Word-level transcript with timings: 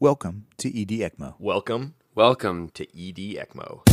Welcome 0.00 0.46
to 0.58 0.68
ED 0.68 0.90
ECMO. 0.90 1.34
Welcome, 1.40 1.96
welcome 2.14 2.68
to 2.74 2.84
ED 2.84 3.16
ECMO. 3.16 3.84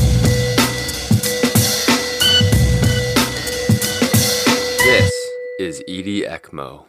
This 4.83 5.11
is 5.59 5.79
ED 5.87 6.29
ECMO. 6.29 6.85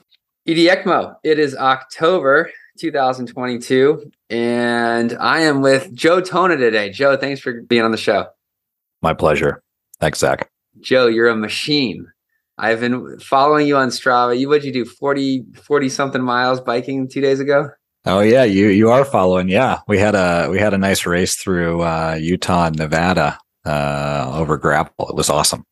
ED 0.46 0.56
ECMO. 0.58 1.16
It 1.24 1.38
is 1.38 1.56
October 1.56 2.50
2022, 2.78 4.12
and 4.28 5.16
I 5.18 5.40
am 5.40 5.62
with 5.62 5.94
Joe 5.94 6.20
Tonna 6.20 6.58
today. 6.58 6.90
Joe, 6.90 7.16
thanks 7.16 7.40
for 7.40 7.62
being 7.62 7.84
on 7.84 7.92
the 7.92 7.96
show. 7.96 8.26
My 9.00 9.14
pleasure. 9.14 9.62
Thanks, 9.98 10.18
Zach. 10.18 10.50
Joe, 10.80 11.06
you're 11.06 11.28
a 11.28 11.36
machine. 11.36 12.06
I've 12.58 12.80
been 12.80 13.18
following 13.20 13.66
you 13.66 13.78
on 13.78 13.88
Strava. 13.88 14.38
You 14.38 14.50
what'd 14.50 14.64
you 14.64 14.74
do? 14.74 14.84
40, 14.84 15.46
40 15.54 15.88
something 15.88 16.22
miles 16.22 16.60
biking 16.60 17.08
two 17.08 17.22
days 17.22 17.40
ago? 17.40 17.70
Oh 18.06 18.20
yeah, 18.20 18.44
you 18.44 18.68
you 18.68 18.90
are 18.90 19.04
following. 19.04 19.48
Yeah. 19.48 19.80
We 19.88 19.98
had 19.98 20.14
a 20.14 20.48
we 20.48 20.60
had 20.60 20.72
a 20.72 20.78
nice 20.78 21.04
race 21.06 21.34
through 21.34 21.82
uh, 21.82 22.16
Utah 22.20 22.66
and 22.66 22.76
Nevada 22.76 23.36
uh, 23.64 24.30
over 24.32 24.56
gravel. 24.56 25.08
It 25.08 25.16
was 25.16 25.28
awesome. 25.28 25.64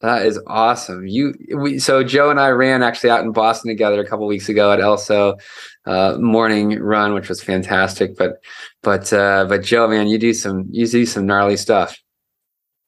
That 0.00 0.24
is 0.24 0.40
awesome. 0.46 1.06
You 1.06 1.34
we 1.54 1.78
so 1.78 2.02
Joe 2.02 2.30
and 2.30 2.40
I 2.40 2.48
ran 2.48 2.82
actually 2.82 3.10
out 3.10 3.24
in 3.24 3.32
Boston 3.32 3.68
together 3.68 4.00
a 4.00 4.06
couple 4.06 4.26
weeks 4.26 4.48
ago 4.48 4.72
at 4.72 4.80
ELSO 4.80 5.38
uh, 5.84 6.16
morning 6.18 6.78
run, 6.80 7.12
which 7.12 7.28
was 7.28 7.42
fantastic. 7.42 8.16
But 8.16 8.42
but 8.82 9.12
uh, 9.12 9.44
but 9.46 9.62
Joe, 9.62 9.86
man, 9.86 10.06
you 10.06 10.18
do 10.18 10.32
some 10.32 10.66
you 10.70 10.86
do 10.86 11.04
some 11.04 11.26
gnarly 11.26 11.58
stuff. 11.58 11.98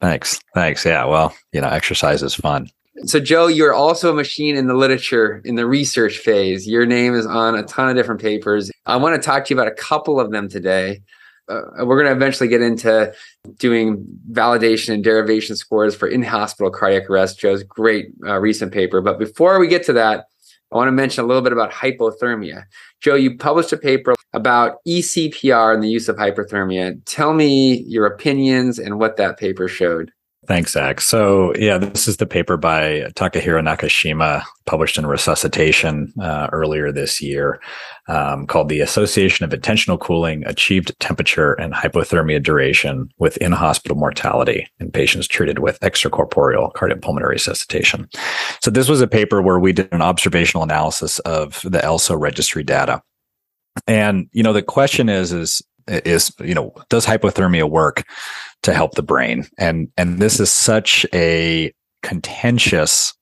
Thanks. 0.00 0.41
Thanks. 0.55 0.86
Yeah. 0.86 1.05
Well, 1.05 1.34
you 1.52 1.61
know, 1.61 1.69
exercise 1.69 2.23
is 2.23 2.34
fun. 2.34 2.70
So, 3.05 3.20
Joe, 3.20 3.47
you're 3.47 3.75
also 3.75 4.11
a 4.11 4.15
machine 4.15 4.57
in 4.57 4.66
the 4.66 4.75
literature, 4.75 5.41
in 5.45 5.55
the 5.55 5.66
research 5.66 6.19
phase. 6.19 6.66
Your 6.66 6.87
name 6.87 7.15
is 7.15 7.27
on 7.27 7.55
a 7.55 7.62
ton 7.62 7.89
of 7.89 7.97
different 7.97 8.20
papers. 8.20 8.70
I 8.87 8.97
want 8.97 9.20
to 9.20 9.25
talk 9.25 9.45
to 9.45 9.55
you 9.55 9.61
about 9.61 9.70
a 9.70 9.75
couple 9.75 10.19
of 10.19 10.30
them 10.30 10.48
today. 10.48 11.03
Uh, 11.48 11.62
we're 11.84 11.97
going 11.97 12.06
to 12.06 12.12
eventually 12.12 12.48
get 12.48 12.61
into 12.61 13.12
doing 13.59 14.05
validation 14.33 14.95
and 14.95 15.05
derivation 15.05 15.56
scores 15.56 15.95
for 15.95 16.06
in 16.09 16.22
hospital 16.22 16.70
cardiac 16.70 17.09
arrest. 17.09 17.39
Joe's 17.39 17.62
great 17.62 18.09
uh, 18.27 18.39
recent 18.39 18.72
paper. 18.72 19.00
But 19.00 19.19
before 19.19 19.59
we 19.59 19.69
get 19.69 19.84
to 19.84 19.92
that, 19.94 20.27
I 20.70 20.77
want 20.77 20.89
to 20.89 20.92
mention 20.92 21.25
a 21.25 21.27
little 21.27 21.42
bit 21.42 21.53
about 21.53 21.72
hypothermia. 21.72 22.65
Joe, 23.00 23.15
you 23.15 23.37
published 23.37 23.72
a 23.72 23.78
paper 23.78 24.15
about 24.34 24.84
eCPR 24.87 25.72
and 25.72 25.83
the 25.83 25.89
use 25.89 26.09
of 26.09 26.17
hypothermia. 26.17 27.00
Tell 27.06 27.33
me 27.33 27.83
your 27.87 28.05
opinions 28.05 28.78
and 28.78 28.98
what 28.98 29.17
that 29.17 29.39
paper 29.39 29.69
showed. 29.69 30.12
Thanks, 30.48 30.72
Zach. 30.72 31.02
So, 31.02 31.54
yeah, 31.56 31.77
this 31.77 32.08
is 32.08 32.16
the 32.16 32.24
paper 32.24 32.56
by 32.56 33.02
Takahiro 33.14 33.62
Nakashima, 33.62 34.42
published 34.64 34.96
in 34.96 35.04
Resuscitation 35.04 36.10
uh, 36.18 36.48
earlier 36.52 36.91
this 36.91 37.20
year, 37.20 37.60
um, 38.08 38.46
called 38.46 38.70
The 38.70 38.80
Association 38.80 39.44
of 39.44 39.52
Intentional 39.52 39.98
Cooling, 39.98 40.46
Achieved 40.46 40.98
Temperature, 41.00 41.52
and 41.52 41.74
Hypothermia 41.74 42.42
Duration 42.42 43.10
with 43.19 43.36
In 43.36 43.52
Hospital 43.52 43.98
Mortality 43.98 44.66
in 44.80 44.91
Patients 44.91 45.28
Treated 45.28 45.58
with 45.58 45.78
Extracorporeal 45.80 46.72
Cardiopulmonary 46.72 47.28
Resuscitation. 47.28 48.08
So, 48.62 48.70
this 48.70 48.88
was 48.88 49.02
a 49.02 49.06
paper 49.06 49.42
where 49.42 49.58
we 49.58 49.74
did 49.74 49.92
an 49.92 50.00
observational 50.00 50.62
analysis 50.62 51.19
of 51.20 51.60
the 51.62 51.84
ELSO 51.84 52.19
registry 52.19 52.64
data. 52.64 53.02
And, 53.86 54.30
you 54.32 54.42
know, 54.42 54.54
the 54.54 54.62
question 54.62 55.10
is, 55.10 55.30
is, 55.30 55.62
is, 55.89 56.33
you 56.41 56.55
know, 56.55 56.75
does 56.89 57.06
hypothermia 57.06 57.69
work? 57.69 58.05
to 58.62 58.75
help 58.75 58.94
the 58.94 59.03
brain. 59.03 59.47
And 59.58 59.89
and 59.97 60.19
this 60.19 60.41
is 60.41 60.50
such 60.50 61.06
a 61.14 61.72
contentious, 62.03 63.14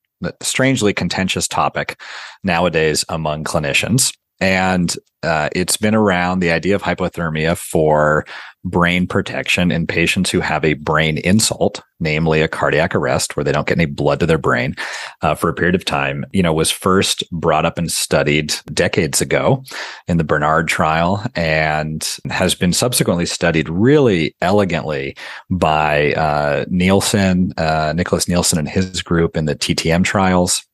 strangely 0.42 0.92
contentious 0.92 1.48
topic 1.48 2.00
nowadays 2.42 3.04
among 3.08 3.44
clinicians. 3.44 4.16
And 4.40 4.94
uh, 5.22 5.48
it's 5.52 5.76
been 5.76 5.94
around 5.94 6.40
the 6.40 6.52
idea 6.52 6.74
of 6.74 6.82
hypothermia 6.82 7.56
for 7.56 8.24
brain 8.64 9.06
protection 9.06 9.70
in 9.70 9.86
patients 9.86 10.30
who 10.30 10.40
have 10.40 10.64
a 10.64 10.74
brain 10.74 11.18
insult, 11.18 11.82
namely 12.00 12.42
a 12.42 12.48
cardiac 12.48 12.94
arrest 12.94 13.36
where 13.36 13.44
they 13.44 13.52
don't 13.52 13.66
get 13.66 13.78
any 13.78 13.86
blood 13.86 14.20
to 14.20 14.26
their 14.26 14.38
brain 14.38 14.74
uh, 15.22 15.34
for 15.34 15.48
a 15.48 15.54
period 15.54 15.74
of 15.74 15.84
time, 15.84 16.24
you 16.32 16.42
know, 16.42 16.52
was 16.52 16.70
first 16.70 17.28
brought 17.30 17.64
up 17.64 17.78
and 17.78 17.90
studied 17.90 18.54
decades 18.72 19.20
ago 19.20 19.62
in 20.08 20.16
the 20.16 20.24
Bernard 20.24 20.68
trial 20.68 21.24
and 21.34 22.18
has 22.30 22.54
been 22.54 22.72
subsequently 22.72 23.26
studied 23.26 23.68
really 23.68 24.34
elegantly 24.40 25.16
by 25.50 26.12
uh, 26.14 26.64
Nielsen, 26.68 27.52
uh, 27.56 27.92
Niklas 27.94 28.28
Nielsen 28.28 28.58
and 28.58 28.68
his 28.68 29.02
group 29.02 29.36
in 29.36 29.46
the 29.46 29.56
TTM 29.56 30.04
trials 30.04 30.64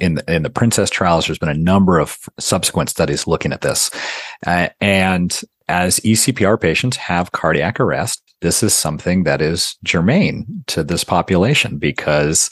in 0.00 0.16
the, 0.16 0.32
in 0.32 0.42
the 0.42 0.50
PRINCESS 0.50 0.90
trials 0.90 1.26
there's 1.26 1.38
been 1.38 1.48
a 1.48 1.54
number 1.54 1.98
of 1.98 2.18
subsequent 2.38 2.90
studies 2.90 3.26
looking 3.26 3.52
at 3.52 3.62
this. 3.62 3.90
Uh, 4.46 4.68
and 4.80 5.42
as 5.68 5.98
ecpr 6.00 6.60
patients 6.60 6.96
have 6.96 7.32
cardiac 7.32 7.80
arrest 7.80 8.22
this 8.40 8.62
is 8.62 8.74
something 8.74 9.24
that 9.24 9.40
is 9.40 9.76
germane 9.84 10.46
to 10.66 10.84
this 10.84 11.04
population 11.04 11.78
because 11.78 12.50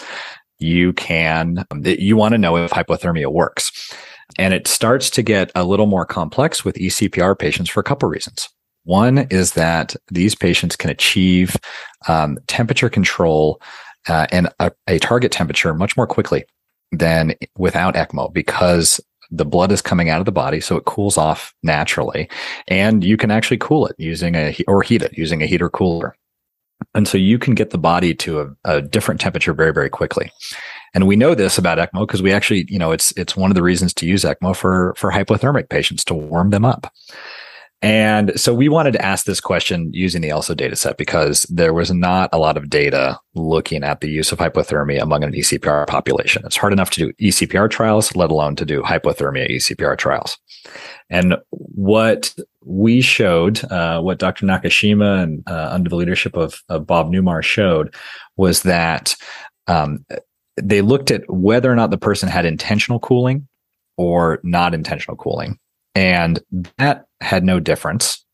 you 0.59 0.93
can 0.93 1.65
you 1.84 2.16
want 2.16 2.32
to 2.32 2.38
know 2.38 2.56
if 2.56 2.71
hypothermia 2.71 3.31
works. 3.31 3.93
And 4.38 4.55
it 4.55 4.66
starts 4.66 5.11
to 5.11 5.22
get 5.22 5.53
a 5.55 5.65
little 5.65 5.87
more 5.87 6.06
complex 6.06 6.65
with 6.65 6.76
ecpr 6.76 7.38
patients 7.38 7.71
for 7.71 7.81
a 7.81 7.84
couple 7.84 8.09
reasons. 8.09 8.49
One 8.84 9.19
is 9.31 9.53
that 9.53 9.94
these 10.11 10.34
patients 10.34 10.76
can 10.76 10.91
achieve 10.91 11.56
um, 12.09 12.38
temperature 12.47 12.91
control 12.91 13.61
uh, 14.09 14.26
and 14.31 14.49
a, 14.61 14.72
a 14.87 14.99
target 14.99 15.32
temperature 15.32 15.72
much 15.75 15.97
more 15.97 16.06
quickly 16.06 16.44
than 16.93 17.34
without 17.56 17.95
ECMO 17.95 18.33
because 18.33 19.00
the 19.31 19.45
blood 19.45 19.72
is 19.72 19.83
coming 19.83 20.09
out 20.09 20.21
of 20.21 20.27
the 20.27 20.33
body, 20.33 20.61
so 20.61 20.77
it 20.77 20.84
cools 20.84 21.17
off 21.17 21.55
naturally, 21.62 22.28
and 22.69 23.03
you 23.03 23.17
can 23.17 23.31
actually 23.31 23.59
cool 23.59 23.87
it 23.87 23.97
using 23.99 24.34
a 24.34 24.56
or 24.69 24.83
heat 24.83 25.03
it 25.03 25.17
using 25.17 25.43
a 25.43 25.47
heater 25.47 25.71
cooler, 25.71 26.15
and 26.94 27.09
so 27.09 27.19
you 27.19 27.39
can 27.39 27.55
get 27.55 27.71
the 27.71 27.78
body 27.78 28.15
to 28.15 28.41
a, 28.41 28.49
a 28.65 28.83
different 28.83 29.21
temperature 29.21 29.55
very 29.55 29.73
very 29.73 29.91
quickly. 29.91 30.31
And 30.94 31.09
we 31.09 31.17
know 31.17 31.34
this 31.34 31.59
about 31.59 31.78
ECMO 31.78 32.06
because 32.06 32.23
we 32.23 32.33
actually, 32.33 32.67
you 32.69 32.78
know, 32.78 32.93
it's 32.93 33.12
it's 33.17 33.37
one 33.37 33.50
of 33.50 33.56
the 33.56 33.62
reasons 33.62 33.93
to 33.94 34.06
use 34.06 34.25
ECMO 34.25 34.55
for 34.55 34.94
for 34.97 35.11
hypothermic 35.11 35.69
patients 35.69 36.05
to 36.05 36.15
warm 36.15 36.50
them 36.50 36.65
up. 36.65 36.93
And 37.84 38.41
so 38.41 38.55
we 38.55 38.71
wanted 38.71 38.93
to 38.93 39.05
ask 39.05 39.27
this 39.27 39.43
question 39.43 39.91
using 39.93 40.22
the 40.22 40.31
ELSO 40.31 40.56
data 40.56 40.75
set 40.75 40.97
because 40.97 41.43
there 41.50 41.75
was 41.75 41.93
not 41.93 42.31
a 42.33 42.39
lot 42.39 42.56
of 42.56 42.71
data 42.71 43.21
looking 43.34 43.84
at 43.84 44.00
the 44.00 44.09
use 44.09 44.33
of 44.33 44.39
hypothermia 44.39 45.03
among 45.03 45.22
an 45.22 45.34
ECPR 45.34 45.87
population. 45.87 46.43
It's 46.47 46.56
hard 46.56 46.73
enough 46.73 46.89
to 46.93 47.00
do 47.00 47.12
ECPR 47.21 47.69
trials, 47.69 48.17
let 48.17 48.31
alone 48.31 48.56
to 48.56 48.65
do 48.65 48.81
hypothermia 48.81 49.50
ECPR 49.50 49.99
trials. 49.99 50.39
And 51.11 51.37
what 51.50 52.34
we 52.65 53.03
showed, 53.03 53.62
uh, 53.71 54.00
what 54.00 54.19
Dr. 54.19 54.47
Nakashima 54.47 55.23
and 55.23 55.43
uh, 55.47 55.69
under 55.71 55.91
the 55.91 55.97
leadership 55.97 56.39
of, 56.39 56.62
of, 56.71 56.87
Bob 56.87 57.12
Neumar 57.12 57.43
showed 57.43 57.94
was 58.39 58.62
that 58.62 59.15
um, 59.67 60.06
they 60.56 60.81
looked 60.81 61.11
at 61.11 61.28
whether 61.28 61.71
or 61.71 61.77
not 61.77 61.91
the 61.91 61.99
person 61.99 62.31
had 62.31 62.47
intentional 62.47 62.99
cooling 62.99 63.47
or 63.99 64.41
not 64.43 64.73
intentional 64.73 65.19
cooling. 65.19 65.59
And 65.94 66.41
that 66.78 67.06
had 67.21 67.44
no 67.44 67.60
difference. 67.60 68.25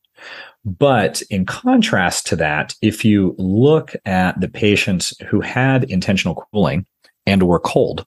But 0.65 1.23
in 1.31 1.47
contrast 1.47 2.27
to 2.29 2.37
that, 2.37 2.75
if 2.83 3.05
you 3.05 3.35
look 3.39 3.95
at 4.05 4.41
the 4.41 4.49
patients 4.49 5.15
who 5.29 5.41
had 5.41 5.85
intentional 5.85 6.47
cooling 6.53 6.87
and 7.27 7.43
were 7.45 7.61
cold 7.61 8.05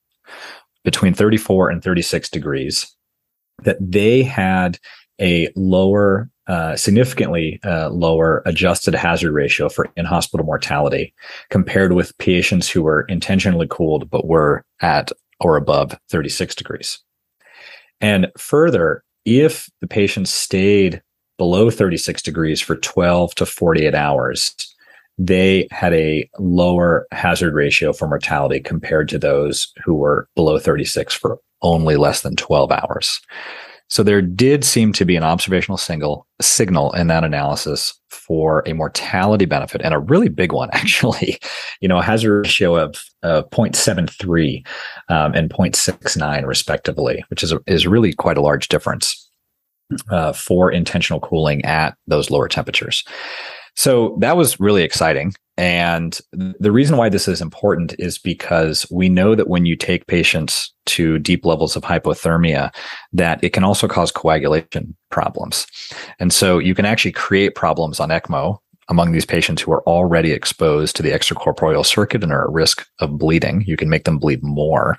between 0.83 1.13
34 1.13 1.69
and 1.69 1.83
36 1.83 2.29
degrees, 2.29 2.95
that 3.63 3.77
they 3.79 4.21
had 4.23 4.77
a 5.19 5.49
lower, 5.55 6.29
uh, 6.47 6.75
significantly 6.75 7.59
uh, 7.63 7.89
lower 7.89 8.43
adjusted 8.45 8.93
hazard 8.93 9.31
ratio 9.31 9.69
for 9.69 9.87
in 9.95 10.05
hospital 10.05 10.45
mortality 10.45 11.13
compared 11.49 11.93
with 11.93 12.17
patients 12.17 12.69
who 12.69 12.83
were 12.83 13.03
intentionally 13.03 13.67
cooled 13.69 14.09
but 14.09 14.27
were 14.27 14.65
at 14.81 15.11
or 15.39 15.55
above 15.55 15.97
36 16.09 16.53
degrees. 16.55 16.99
And 18.01 18.27
further, 18.37 19.03
if 19.25 19.69
the 19.81 19.88
patient 19.88 20.28
stayed 20.28 21.01
below 21.38 21.69
36 21.69 22.22
degrees 22.22 22.62
for 22.62 22.75
12 22.75 23.36
to 23.36 23.45
48 23.45 23.95
hours, 23.95 24.56
they 25.18 25.68
had 25.71 25.94
a 25.94 26.30
lower 26.39 27.07
hazard 27.12 27.53
ratio 27.53 27.94
for 27.94 28.07
mortality 28.07 28.59
compared 28.59 29.09
to 29.09 29.19
those 29.19 29.71
who 29.83 29.95
were 29.95 30.27
below 30.36 30.59
36 30.59 31.13
for 31.13 31.39
only 31.62 31.95
less 31.95 32.21
than 32.21 32.36
12 32.36 32.71
hours. 32.71 33.21
So 33.89 34.01
there 34.01 34.21
did 34.21 34.63
seem 34.63 34.92
to 34.94 35.06
be 35.06 35.15
an 35.15 35.24
observational 35.24 35.77
single 35.77 36.25
signal 36.42 36.94
in 36.94 37.07
that 37.07 37.24
analysis 37.24 37.94
for 38.09 38.63
a 38.65 38.74
mortality 38.74 39.45
benefit 39.45 39.81
and 39.83 39.94
a 39.94 40.00
really 40.00 40.30
big 40.30 40.51
one, 40.51 40.69
actually. 40.74 41.38
You 41.80 41.88
know, 41.88 42.00
a 42.00 42.03
hazard 42.03 42.42
ratio 42.42 42.75
of 42.75 43.03
uh, 43.21 43.44
0.73 43.51 44.65
um, 45.09 45.33
and 45.36 45.50
0.69 45.50 46.47
respectively, 46.47 47.24
which 47.30 47.44
is 47.44 47.51
a, 47.51 47.59
is 47.68 47.86
really 47.86 48.13
quite 48.13 48.38
a 48.38 48.42
large 48.42 48.68
difference 48.68 49.22
uh, 50.10 50.34
for 50.34 50.72
intentional 50.72 51.19
cooling 51.19 51.63
at 51.66 51.95
those 52.07 52.30
lower 52.30 52.48
temperatures. 52.48 53.04
So 53.75 54.16
that 54.19 54.38
was 54.38 54.60
really 54.60 54.84
exciting. 54.84 55.34
And 55.57 56.19
the 56.31 56.72
reason 56.72 56.98
why 56.98 57.10
this 57.10 57.28
is 57.28 57.42
important 57.42 57.95
is 58.00 58.18
because 58.18 58.88
we 58.92 59.07
know 59.07 59.36
that 59.36 59.48
when 59.48 59.66
you 59.66 59.75
take 59.75 60.07
patients 60.07 60.74
to 60.88 61.19
deep 61.19 61.45
levels 61.45 61.75
of 61.75 61.84
hypothermia 61.84 62.74
that 63.13 63.44
it 63.44 63.51
can 63.51 63.63
also 63.63 63.88
cause 63.88 64.12
coagulation 64.12 64.95
problems. 65.12 65.68
And 66.19 66.34
so 66.34 66.57
you 66.57 66.74
can 66.74 66.86
actually 66.86 67.12
create 67.12 67.56
problems 67.56 68.00
on 68.00 68.10
ECMO 68.10 68.57
among 68.89 69.12
these 69.12 69.25
patients 69.25 69.62
who 69.62 69.71
are 69.71 69.83
already 69.83 70.31
exposed 70.31 70.95
to 70.95 71.03
the 71.03 71.12
extracorporeal 71.12 71.85
circuit 71.85 72.24
and 72.24 72.31
are 72.31 72.45
at 72.45 72.53
risk 72.53 72.88
of 73.00 73.18
bleeding. 73.18 73.63
You 73.65 73.77
can 73.77 73.89
make 73.89 74.03
them 74.03 74.19
bleed 74.19 74.44
more. 74.44 74.97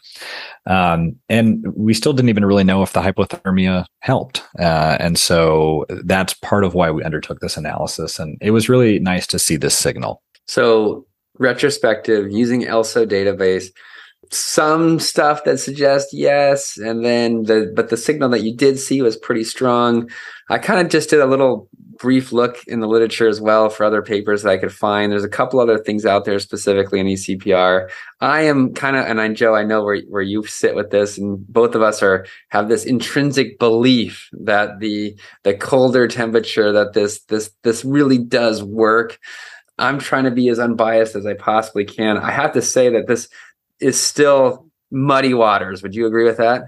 Um, 0.67 1.17
and 1.29 1.65
we 1.77 1.95
still 1.95 2.13
didn't 2.13 2.31
even 2.31 2.45
really 2.45 2.65
know 2.65 2.83
if 2.83 2.93
the 2.93 3.01
hypothermia 3.01 3.87
helped. 4.01 4.43
Uh, 4.59 4.97
and 5.01 5.19
so 5.19 5.85
that's 6.05 6.35
part 6.35 6.65
of 6.65 6.75
why 6.75 6.91
we 6.91 7.05
undertook 7.05 7.41
this 7.41 7.57
analysis. 7.57 8.19
And 8.19 8.39
it 8.41 8.51
was 8.51 8.69
really 8.69 8.99
nice 8.99 9.27
to 9.29 9.39
see 9.39 9.57
this 9.57 9.77
signal. 9.77 10.23
So, 10.47 11.07
retrospective 11.39 12.31
using 12.31 12.65
ELSO 12.65 13.07
database, 13.07 13.71
some 14.31 14.99
stuff 14.99 15.45
that 15.45 15.59
suggests 15.59 16.13
yes 16.13 16.77
and 16.77 17.05
then 17.05 17.45
the 17.45 17.73
but 17.75 17.89
the 17.91 17.97
signal 17.97 18.29
that 18.29 18.43
you 18.43 18.55
did 18.55 18.79
see 18.79 19.03
was 19.03 19.17
pretty 19.17 19.45
strong 19.45 20.09
i 20.51 20.59
kind 20.59 20.81
of 20.81 20.91
just 20.91 21.11
did 21.11 21.21
a 21.21 21.27
little 21.27 21.69
brief 21.99 22.33
look 22.33 22.63
in 22.67 22.81
the 22.81 22.87
literature 22.87 23.29
as 23.29 23.41
well 23.41 23.69
for 23.69 23.85
other 23.85 24.03
papers 24.03 24.43
that 24.43 24.51
I 24.51 24.59
could 24.59 24.73
find. 24.73 25.11
There's 25.11 25.25
a 25.25 25.29
couple 25.29 25.61
other 25.61 25.79
things 25.79 26.07
out 26.07 26.25
there 26.25 26.39
specifically 26.39 27.01
in 27.01 27.07
ECPR. 27.07 27.89
I 28.21 28.43
am 28.43 28.75
kind 28.75 28.97
of, 28.97 29.07
and 29.07 29.21
I, 29.21 29.29
Joe, 29.33 29.55
I 29.55 29.65
know 29.65 29.85
where, 29.85 30.01
where 30.09 30.23
you 30.23 30.45
sit 30.47 30.75
with 30.75 30.91
this, 30.91 31.19
and 31.19 31.47
both 31.49 31.75
of 31.75 31.83
us 31.83 32.03
are 32.03 32.27
have 32.51 32.69
this 32.69 32.85
intrinsic 32.85 33.59
belief 33.59 34.29
that 34.33 34.81
the 34.81 35.19
the 35.43 35.55
colder 35.55 36.09
temperature 36.09 36.73
that 36.73 36.93
this 36.93 37.23
this 37.25 37.51
this 37.63 37.85
really 37.85 38.19
does 38.19 38.63
work. 38.63 39.19
I'm 39.79 39.99
trying 39.99 40.25
to 40.25 40.31
be 40.31 40.49
as 40.49 40.59
unbiased 40.59 41.17
as 41.17 41.27
I 41.27 41.35
possibly 41.35 41.85
can. 41.85 42.17
I 42.17 42.31
have 42.31 42.53
to 42.53 42.63
say 42.63 42.91
that 42.91 43.09
this 43.09 43.29
is 43.81 44.01
still 44.01 44.69
muddy 44.91 45.35
waters. 45.35 45.83
Would 45.83 45.95
you 45.95 46.07
agree 46.07 46.25
with 46.25 46.37
that? 46.37 46.63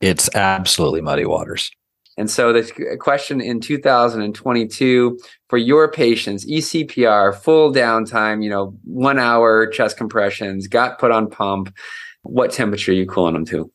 It's 0.00 0.34
absolutely 0.34 1.02
muddy 1.02 1.26
waters. 1.26 1.70
And 2.16 2.30
so 2.30 2.52
the 2.52 2.96
question 3.00 3.40
in 3.40 3.60
2022 3.60 5.18
for 5.48 5.58
your 5.58 5.90
patients, 5.90 6.46
ECPR, 6.46 7.34
full 7.34 7.72
downtime, 7.72 8.42
you 8.42 8.50
know, 8.50 8.76
one 8.84 9.18
hour 9.18 9.66
chest 9.66 9.96
compressions, 9.96 10.68
got 10.68 10.98
put 10.98 11.10
on 11.10 11.28
pump. 11.28 11.74
What 12.22 12.52
temperature 12.52 12.92
are 12.92 12.94
you 12.94 13.06
cooling 13.06 13.34
them 13.34 13.44
to? 13.46 13.70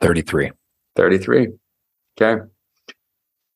33. 0.00 0.50
33. 0.96 1.48
Okay. 2.20 2.42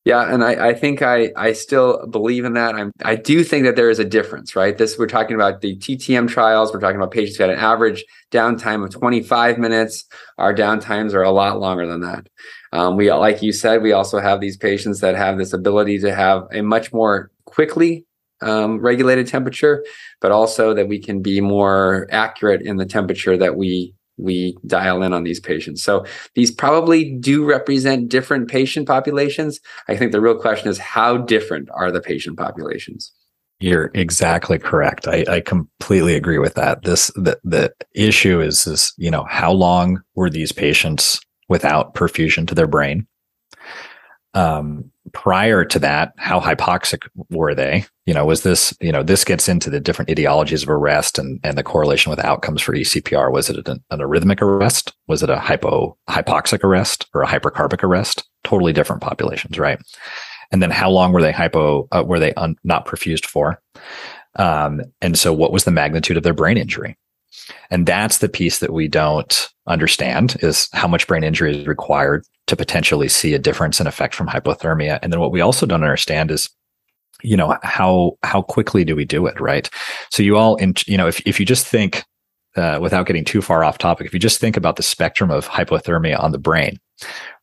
Yeah, 0.05 0.33
and 0.33 0.43
I, 0.43 0.69
I 0.69 0.75
think 0.75 1.03
I 1.03 1.33
I 1.37 1.53
still 1.53 2.06
believe 2.06 2.47
in 2.47 2.55
that. 2.55 2.75
I'm 2.75 2.93
I 3.05 3.15
do 3.15 3.44
think 3.44 3.67
that 3.67 3.77
there 3.77 3.91
is 3.91 3.99
a 3.99 4.06
difference, 4.06 4.56
right? 4.56 4.79
This 4.79 4.97
we're 4.97 5.06
talking 5.06 5.35
about 5.35 5.61
the 5.61 5.77
TTM 5.77 6.29
trials. 6.29 6.73
We're 6.73 6.81
talking 6.81 6.97
about 6.97 7.11
patients 7.11 7.37
who 7.37 7.43
had 7.43 7.51
an 7.51 7.59
average 7.59 8.06
downtime 8.31 8.83
of 8.83 8.91
25 8.91 9.59
minutes. 9.59 10.06
Our 10.39 10.55
downtimes 10.55 11.12
are 11.12 11.23
a 11.23 11.31
lot 11.31 11.61
longer 11.61 11.87
than 11.87 12.01
that. 12.01 12.27
Um, 12.73 12.97
we, 12.97 13.12
like 13.12 13.43
you 13.43 13.53
said, 13.53 13.82
we 13.82 13.93
also 13.93 14.19
have 14.19 14.41
these 14.41 14.56
patients 14.56 15.00
that 15.00 15.17
have 15.17 15.38
this 15.38 15.53
ability 15.53 15.99
to 16.00 16.15
have 16.15 16.47
a 16.53 16.62
much 16.62 16.93
more 16.93 17.31
quickly 17.44 18.05
um, 18.41 18.81
regulated 18.81 19.26
temperature, 19.26 19.85
but 20.20 20.31
also 20.31 20.75
that 20.75 20.88
we 20.88 20.99
can 20.99 21.23
be 21.23 21.41
more 21.41 22.06
accurate 22.11 22.62
in 22.62 22.76
the 22.76 22.87
temperature 22.87 23.37
that 23.37 23.56
we 23.56 23.94
we 24.20 24.56
dial 24.67 25.03
in 25.05 25.12
on 25.12 25.23
these 25.23 25.38
patients. 25.38 25.82
So 25.82 26.05
these 26.35 26.50
probably 26.50 27.15
do 27.19 27.44
represent 27.44 28.09
different 28.09 28.49
patient 28.49 28.88
populations. 28.88 29.61
I 29.87 29.97
think 29.97 30.11
the 30.11 30.20
real 30.20 30.37
question 30.37 30.69
is 30.69 30.76
how 30.76 31.19
different 31.19 31.69
are 31.73 31.93
the 31.93 32.00
patient 32.00 32.37
populations? 32.37 33.12
You're 33.61 33.91
exactly 33.94 34.59
correct. 34.59 35.06
I, 35.09 35.25
I 35.29 35.41
completely 35.41 36.15
agree 36.15 36.38
with 36.38 36.55
that. 36.55 36.82
This 36.82 37.09
the 37.15 37.38
the 37.44 37.73
issue 37.94 38.41
is 38.41 38.67
is 38.67 38.93
you 38.97 39.11
know 39.11 39.25
how 39.29 39.53
long 39.53 40.00
were 40.15 40.31
these 40.31 40.53
patients 40.53 41.20
without 41.49 41.95
perfusion 41.95 42.47
to 42.49 42.55
their 42.55 42.67
brain. 42.67 43.06
Um, 44.35 44.91
prior 45.12 45.65
to 45.65 45.79
that, 45.79 46.12
how 46.17 46.39
hypoxic 46.41 47.09
were 47.31 47.55
they? 47.55 47.87
You 48.06 48.15
know, 48.15 48.25
was 48.25 48.43
this, 48.43 48.77
you 48.81 48.93
know, 48.93 49.03
this 49.03 49.25
gets 49.25 49.49
into 49.49 49.71
the 49.71 49.81
different 49.81 50.11
etiologies 50.11 50.62
of 50.62 50.71
arrest 50.71 51.19
and, 51.19 51.41
and 51.43 51.56
the 51.56 51.62
correlation 51.62 52.11
with 52.11 52.25
outcomes 52.25 52.61
for 52.61 52.75
ECPR. 52.75 53.33
Was 53.33 53.50
it 53.50 53.67
an, 53.69 53.83
an 53.91 54.00
arrhythmic 54.00 54.43
arrest? 54.43 54.95
Was 55.06 55.23
it 55.23 55.31
a 55.31 55.39
hypo 55.39 55.97
hypoxic 56.09 56.62
arrest 56.62 57.06
or 57.15 57.23
a 57.23 57.27
hypercarbic 57.27 57.83
arrest? 57.83 58.29
Totally 58.44 58.73
different 58.73 59.03
populations, 59.03 59.59
right? 59.59 59.79
And 60.51 60.62
then 60.62 60.71
how 60.71 60.91
long 60.91 61.12
were 61.12 61.23
they 61.23 61.33
hypo, 61.33 61.89
uh, 61.93 62.05
were 62.06 62.19
they 62.19 62.35
un, 62.35 62.56
not 62.65 62.87
perfused 62.87 63.27
for? 63.27 63.61
Um, 64.37 64.83
and 65.01 65.19
so 65.19 65.33
what 65.33 65.53
was 65.53 65.65
the 65.65 65.71
magnitude 65.71 66.17
of 66.17 66.23
their 66.23 66.35
brain 66.35 66.56
injury? 66.56 66.97
And 67.70 67.87
that's 67.87 68.19
the 68.19 68.29
piece 68.29 68.58
that 68.58 68.73
we 68.73 68.88
don't 68.88 69.49
understand 69.67 70.37
is 70.40 70.69
how 70.73 70.88
much 70.88 71.06
brain 71.06 71.25
injury 71.25 71.61
is 71.61 71.67
required 71.67 72.25
to 72.46 72.56
potentially 72.56 73.08
see 73.08 73.35
a 73.35 73.38
difference 73.38 73.81
in 73.81 73.87
effect 73.87 74.14
from 74.14 74.26
hypothermia. 74.26 74.99
And 75.02 75.12
then 75.12 75.20
what 75.20 75.32
we 75.32 75.40
also 75.40 75.67
don't 75.67 75.82
understand 75.82 76.31
is 76.31 76.49
you 77.23 77.37
know 77.37 77.56
how 77.62 78.17
how 78.23 78.43
quickly 78.43 78.85
do 78.85 78.94
we 78.94 79.05
do 79.05 79.26
it 79.26 79.40
right 79.40 79.69
so 80.11 80.23
you 80.23 80.37
all 80.37 80.56
in, 80.56 80.75
you 80.87 80.96
know 80.96 81.08
if, 81.08 81.20
if 81.26 81.40
you 81.40 81.46
just 81.46 81.67
think 81.67 82.05
uh, 82.56 82.79
without 82.81 83.06
getting 83.06 83.25
too 83.25 83.43
far 83.43 83.64
off 83.64 83.79
topic 83.79 84.06
if 84.06 84.12
you 84.12 84.20
just 84.20 84.41
think 84.41 84.56
about 84.56 84.76
the 84.76 84.82
spectrum 84.82 85.31
of 85.31 85.49
hypothermia 85.49 86.23
on 86.23 86.32
the 86.32 86.38
brain 86.38 86.79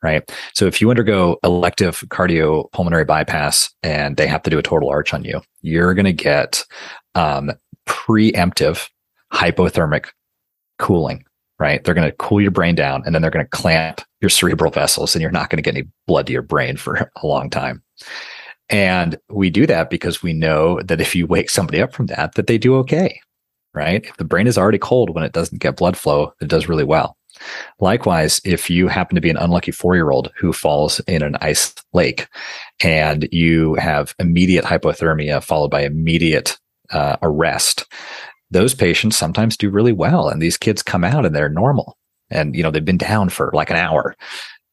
right 0.01 0.31
so 0.53 0.65
if 0.65 0.81
you 0.81 0.89
undergo 0.89 1.37
elective 1.43 2.03
cardiopulmonary 2.07 3.05
bypass 3.05 3.69
and 3.83 4.17
they 4.17 4.27
have 4.27 4.41
to 4.43 4.49
do 4.49 4.57
a 4.57 4.63
total 4.63 4.89
arch 4.89 5.13
on 5.13 5.23
you 5.23 5.41
you're 5.61 5.93
going 5.93 6.05
to 6.05 6.13
get 6.13 6.63
um, 7.15 7.51
preemptive 7.85 8.89
hypothermic 9.33 10.09
cooling, 10.79 11.23
right? 11.59 11.83
They're 11.83 11.93
going 11.93 12.09
to 12.09 12.15
cool 12.17 12.41
your 12.41 12.51
brain 12.51 12.75
down 12.75 13.03
and 13.05 13.13
then 13.13 13.21
they're 13.21 13.31
going 13.31 13.45
to 13.45 13.49
clamp 13.49 14.01
your 14.21 14.29
cerebral 14.29 14.71
vessels 14.71 15.15
and 15.15 15.21
you're 15.21 15.31
not 15.31 15.49
going 15.49 15.57
to 15.57 15.63
get 15.63 15.75
any 15.75 15.87
blood 16.07 16.27
to 16.27 16.33
your 16.33 16.41
brain 16.41 16.77
for 16.77 16.95
a 17.23 17.27
long 17.27 17.49
time. 17.49 17.83
And 18.69 19.17
we 19.29 19.49
do 19.49 19.67
that 19.67 19.89
because 19.89 20.23
we 20.23 20.33
know 20.33 20.81
that 20.81 21.01
if 21.01 21.15
you 21.15 21.27
wake 21.27 21.49
somebody 21.49 21.81
up 21.81 21.93
from 21.93 22.07
that, 22.07 22.33
that 22.35 22.47
they 22.47 22.57
do 22.57 22.75
okay, 22.77 23.19
right? 23.73 24.03
If 24.05 24.17
the 24.17 24.23
brain 24.23 24.47
is 24.47 24.57
already 24.57 24.79
cold 24.79 25.13
when 25.13 25.23
it 25.23 25.33
doesn't 25.33 25.61
get 25.61 25.77
blood 25.77 25.95
flow, 25.95 26.33
it 26.41 26.47
does 26.47 26.67
really 26.67 26.83
well. 26.83 27.15
Likewise, 27.79 28.39
if 28.45 28.69
you 28.69 28.87
happen 28.87 29.15
to 29.15 29.21
be 29.21 29.29
an 29.29 29.37
unlucky 29.37 29.71
four 29.71 29.95
year 29.95 30.09
old 30.09 30.31
who 30.37 30.53
falls 30.53 30.99
in 31.01 31.21
an 31.21 31.35
ice 31.41 31.75
lake 31.93 32.27
and 32.81 33.27
you 33.31 33.75
have 33.75 34.15
immediate 34.19 34.63
hypothermia 34.63 35.43
followed 35.43 35.69
by 35.69 35.81
immediate 35.81 36.57
uh, 36.91 37.17
arrest, 37.21 37.85
those 38.55 38.73
patients 38.73 39.17
sometimes 39.17 39.57
do 39.57 39.69
really 39.69 39.91
well 39.91 40.29
and 40.29 40.41
these 40.41 40.57
kids 40.57 40.81
come 40.81 41.03
out 41.03 41.25
and 41.25 41.35
they're 41.35 41.49
normal. 41.49 41.97
And 42.29 42.55
you 42.55 42.63
know 42.63 42.71
they've 42.71 42.83
been 42.83 42.97
down 42.97 43.29
for 43.29 43.51
like 43.53 43.69
an 43.69 43.75
hour. 43.75 44.15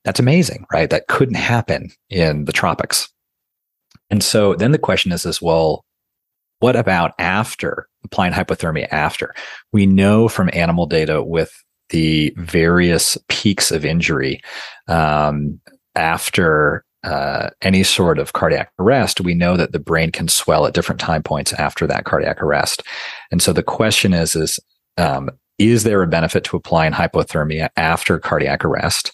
That's 0.04 0.20
amazing 0.20 0.64
right? 0.72 0.88
That 0.88 1.08
couldn't 1.08 1.34
happen 1.34 1.90
in 2.08 2.46
the 2.46 2.52
tropics. 2.52 3.08
And 4.10 4.22
so 4.22 4.54
then 4.54 4.72
the 4.72 4.78
question 4.78 5.12
is 5.12 5.26
as 5.26 5.42
well 5.42 5.84
what 6.60 6.76
about 6.76 7.12
after 7.18 7.88
applying 8.04 8.32
hypothermia 8.32 8.86
after? 8.92 9.34
We 9.72 9.84
know 9.84 10.28
from 10.28 10.48
animal 10.52 10.86
data 10.86 11.22
with 11.22 11.52
the 11.88 12.32
various 12.36 13.18
peaks 13.28 13.72
of 13.72 13.84
injury 13.84 14.40
um, 14.86 15.60
after 15.96 16.84
uh, 17.04 17.50
any 17.62 17.82
sort 17.82 18.18
of 18.18 18.32
cardiac 18.32 18.72
arrest, 18.78 19.20
we 19.20 19.34
know 19.34 19.56
that 19.56 19.72
the 19.72 19.78
brain 19.78 20.12
can 20.12 20.28
swell 20.28 20.66
at 20.66 20.74
different 20.74 21.00
time 21.00 21.22
points 21.22 21.52
after 21.54 21.86
that 21.86 22.04
cardiac 22.04 22.42
arrest. 22.42 22.82
And 23.30 23.42
so 23.42 23.52
the 23.52 23.62
question 23.62 24.14
is, 24.14 24.36
is, 24.36 24.60
um, 24.98 25.30
is 25.58 25.84
there 25.84 26.02
a 26.02 26.08
benefit 26.08 26.44
to 26.44 26.56
applying 26.56 26.92
hypothermia 26.92 27.68
after 27.76 28.18
cardiac 28.18 28.64
arrest? 28.64 29.12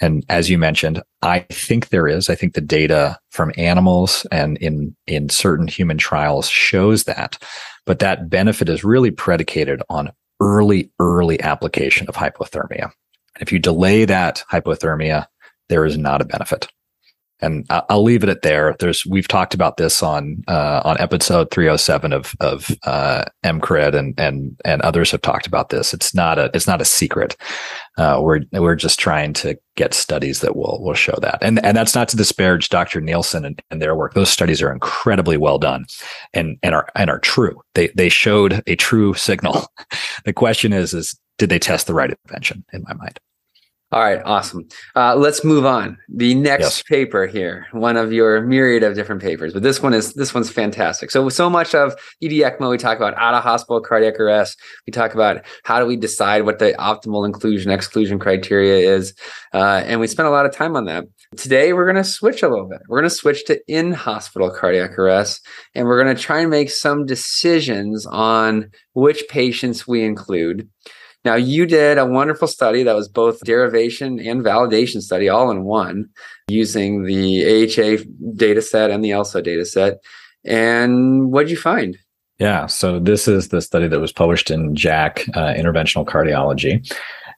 And 0.00 0.24
as 0.28 0.50
you 0.50 0.58
mentioned, 0.58 1.02
I 1.22 1.40
think 1.50 1.88
there 1.88 2.06
is. 2.06 2.28
I 2.28 2.34
think 2.34 2.54
the 2.54 2.60
data 2.60 3.18
from 3.30 3.52
animals 3.56 4.26
and 4.30 4.58
in, 4.58 4.94
in 5.06 5.28
certain 5.28 5.66
human 5.66 5.98
trials 5.98 6.48
shows 6.48 7.04
that. 7.04 7.42
But 7.86 8.00
that 8.00 8.28
benefit 8.28 8.68
is 8.68 8.84
really 8.84 9.10
predicated 9.10 9.82
on 9.88 10.12
early, 10.40 10.90
early 11.00 11.40
application 11.40 12.06
of 12.08 12.14
hypothermia. 12.14 12.90
If 13.40 13.50
you 13.50 13.58
delay 13.58 14.04
that 14.04 14.44
hypothermia, 14.52 15.26
there 15.68 15.84
is 15.84 15.96
not 15.96 16.20
a 16.20 16.26
benefit 16.26 16.68
and 17.40 17.66
I'll 17.70 18.02
leave 18.02 18.22
it 18.22 18.28
at 18.28 18.42
there. 18.42 18.74
There's 18.78 19.06
we've 19.06 19.28
talked 19.28 19.54
about 19.54 19.76
this 19.76 20.02
on 20.02 20.42
uh, 20.48 20.82
on 20.84 21.00
episode 21.00 21.50
307 21.50 22.12
of 22.12 22.34
of 22.40 22.70
uh, 22.84 23.24
EMCRIT 23.44 23.94
and 23.94 24.18
and 24.18 24.60
and 24.64 24.82
others 24.82 25.10
have 25.12 25.22
talked 25.22 25.46
about 25.46 25.70
this. 25.70 25.94
It's 25.94 26.14
not 26.14 26.38
a 26.38 26.50
it's 26.54 26.66
not 26.66 26.80
a 26.80 26.84
secret. 26.84 27.36
Uh, 27.96 28.20
we're 28.22 28.40
we're 28.52 28.74
just 28.74 28.98
trying 28.98 29.32
to 29.34 29.58
get 29.76 29.94
studies 29.94 30.40
that 30.40 30.56
will 30.56 30.78
will 30.82 30.94
show 30.94 31.16
that. 31.20 31.38
And 31.40 31.64
and 31.64 31.76
that's 31.76 31.94
not 31.94 32.08
to 32.08 32.16
disparage 32.16 32.68
Dr. 32.68 33.00
Nielsen 33.00 33.44
and, 33.44 33.62
and 33.70 33.80
their 33.80 33.94
work. 33.94 34.14
Those 34.14 34.30
studies 34.30 34.60
are 34.60 34.72
incredibly 34.72 35.36
well 35.36 35.58
done 35.58 35.84
and 36.34 36.58
and 36.62 36.74
are 36.74 36.88
and 36.96 37.08
are 37.10 37.20
true. 37.20 37.60
They 37.74 37.88
they 37.88 38.08
showed 38.08 38.62
a 38.66 38.76
true 38.76 39.14
signal. 39.14 39.66
the 40.24 40.32
question 40.32 40.72
is 40.72 40.92
is 40.92 41.18
did 41.38 41.50
they 41.50 41.58
test 41.60 41.86
the 41.86 41.94
right 41.94 42.10
intervention? 42.10 42.64
In 42.72 42.82
my 42.82 42.94
mind. 42.94 43.20
All 43.90 44.00
right, 44.00 44.20
awesome. 44.22 44.68
Uh, 44.94 45.16
let's 45.16 45.42
move 45.42 45.64
on. 45.64 45.96
The 46.10 46.34
next 46.34 46.62
yes. 46.62 46.82
paper 46.82 47.26
here, 47.26 47.66
one 47.72 47.96
of 47.96 48.12
your 48.12 48.42
myriad 48.42 48.82
of 48.82 48.94
different 48.94 49.22
papers, 49.22 49.54
but 49.54 49.62
this 49.62 49.82
one 49.82 49.94
is 49.94 50.12
this 50.12 50.34
one's 50.34 50.50
fantastic. 50.50 51.10
So, 51.10 51.26
so 51.30 51.48
much 51.48 51.74
of 51.74 51.94
ED 52.22 52.32
ECMO, 52.32 52.68
we 52.68 52.76
talk 52.76 52.98
about 52.98 53.16
out 53.16 53.32
of 53.32 53.42
hospital 53.42 53.80
cardiac 53.80 54.20
arrest. 54.20 54.60
We 54.86 54.90
talk 54.90 55.14
about 55.14 55.42
how 55.64 55.80
do 55.80 55.86
we 55.86 55.96
decide 55.96 56.44
what 56.44 56.58
the 56.58 56.74
optimal 56.78 57.24
inclusion 57.24 57.70
exclusion 57.70 58.18
criteria 58.18 58.94
is, 58.94 59.14
uh, 59.54 59.82
and 59.86 60.00
we 60.00 60.06
spent 60.06 60.28
a 60.28 60.32
lot 60.32 60.44
of 60.44 60.52
time 60.52 60.76
on 60.76 60.84
that. 60.84 61.04
Today, 61.38 61.72
we're 61.72 61.90
going 61.90 61.96
to 61.96 62.04
switch 62.04 62.42
a 62.42 62.48
little 62.48 62.68
bit. 62.68 62.80
We're 62.88 62.98
going 62.98 63.08
to 63.08 63.16
switch 63.16 63.46
to 63.46 63.58
in 63.68 63.94
hospital 63.94 64.50
cardiac 64.50 64.98
arrest, 64.98 65.46
and 65.74 65.86
we're 65.86 66.02
going 66.02 66.14
to 66.14 66.22
try 66.22 66.40
and 66.40 66.50
make 66.50 66.68
some 66.68 67.06
decisions 67.06 68.04
on 68.04 68.70
which 68.92 69.24
patients 69.30 69.88
we 69.88 70.04
include. 70.04 70.68
Now, 71.28 71.34
you 71.34 71.66
did 71.66 71.98
a 71.98 72.06
wonderful 72.06 72.48
study 72.48 72.82
that 72.84 72.96
was 72.96 73.06
both 73.06 73.40
derivation 73.40 74.18
and 74.18 74.42
validation 74.42 75.02
study 75.02 75.28
all 75.28 75.50
in 75.50 75.64
one 75.64 76.08
using 76.48 77.04
the 77.04 77.44
AHA 77.44 78.02
data 78.34 78.62
set 78.62 78.90
and 78.90 79.04
the 79.04 79.10
ELSO 79.10 79.44
data 79.44 79.66
set. 79.66 80.02
And 80.46 81.30
what 81.30 81.42
did 81.42 81.50
you 81.50 81.58
find? 81.58 81.98
Yeah, 82.38 82.64
so 82.64 82.98
this 82.98 83.28
is 83.28 83.48
the 83.48 83.60
study 83.60 83.88
that 83.88 84.00
was 84.00 84.10
published 84.10 84.50
in 84.50 84.74
JACC, 84.74 85.28
uh, 85.36 85.52
Interventional 85.52 86.06
Cardiology. 86.06 86.90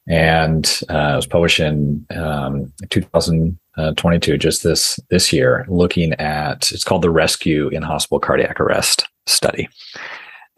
And 0.06 0.66
uh, 0.88 1.14
it 1.14 1.16
was 1.16 1.26
published 1.26 1.58
in 1.58 2.06
um, 2.10 2.72
2022, 2.90 4.38
just 4.38 4.62
this 4.62 5.00
this 5.10 5.32
year, 5.32 5.66
looking 5.68 6.12
at 6.12 6.70
it's 6.70 6.84
called 6.84 7.02
the 7.02 7.10
Rescue 7.10 7.66
in 7.70 7.82
Hospital 7.82 8.20
Cardiac 8.20 8.60
Arrest 8.60 9.08
Study. 9.26 9.68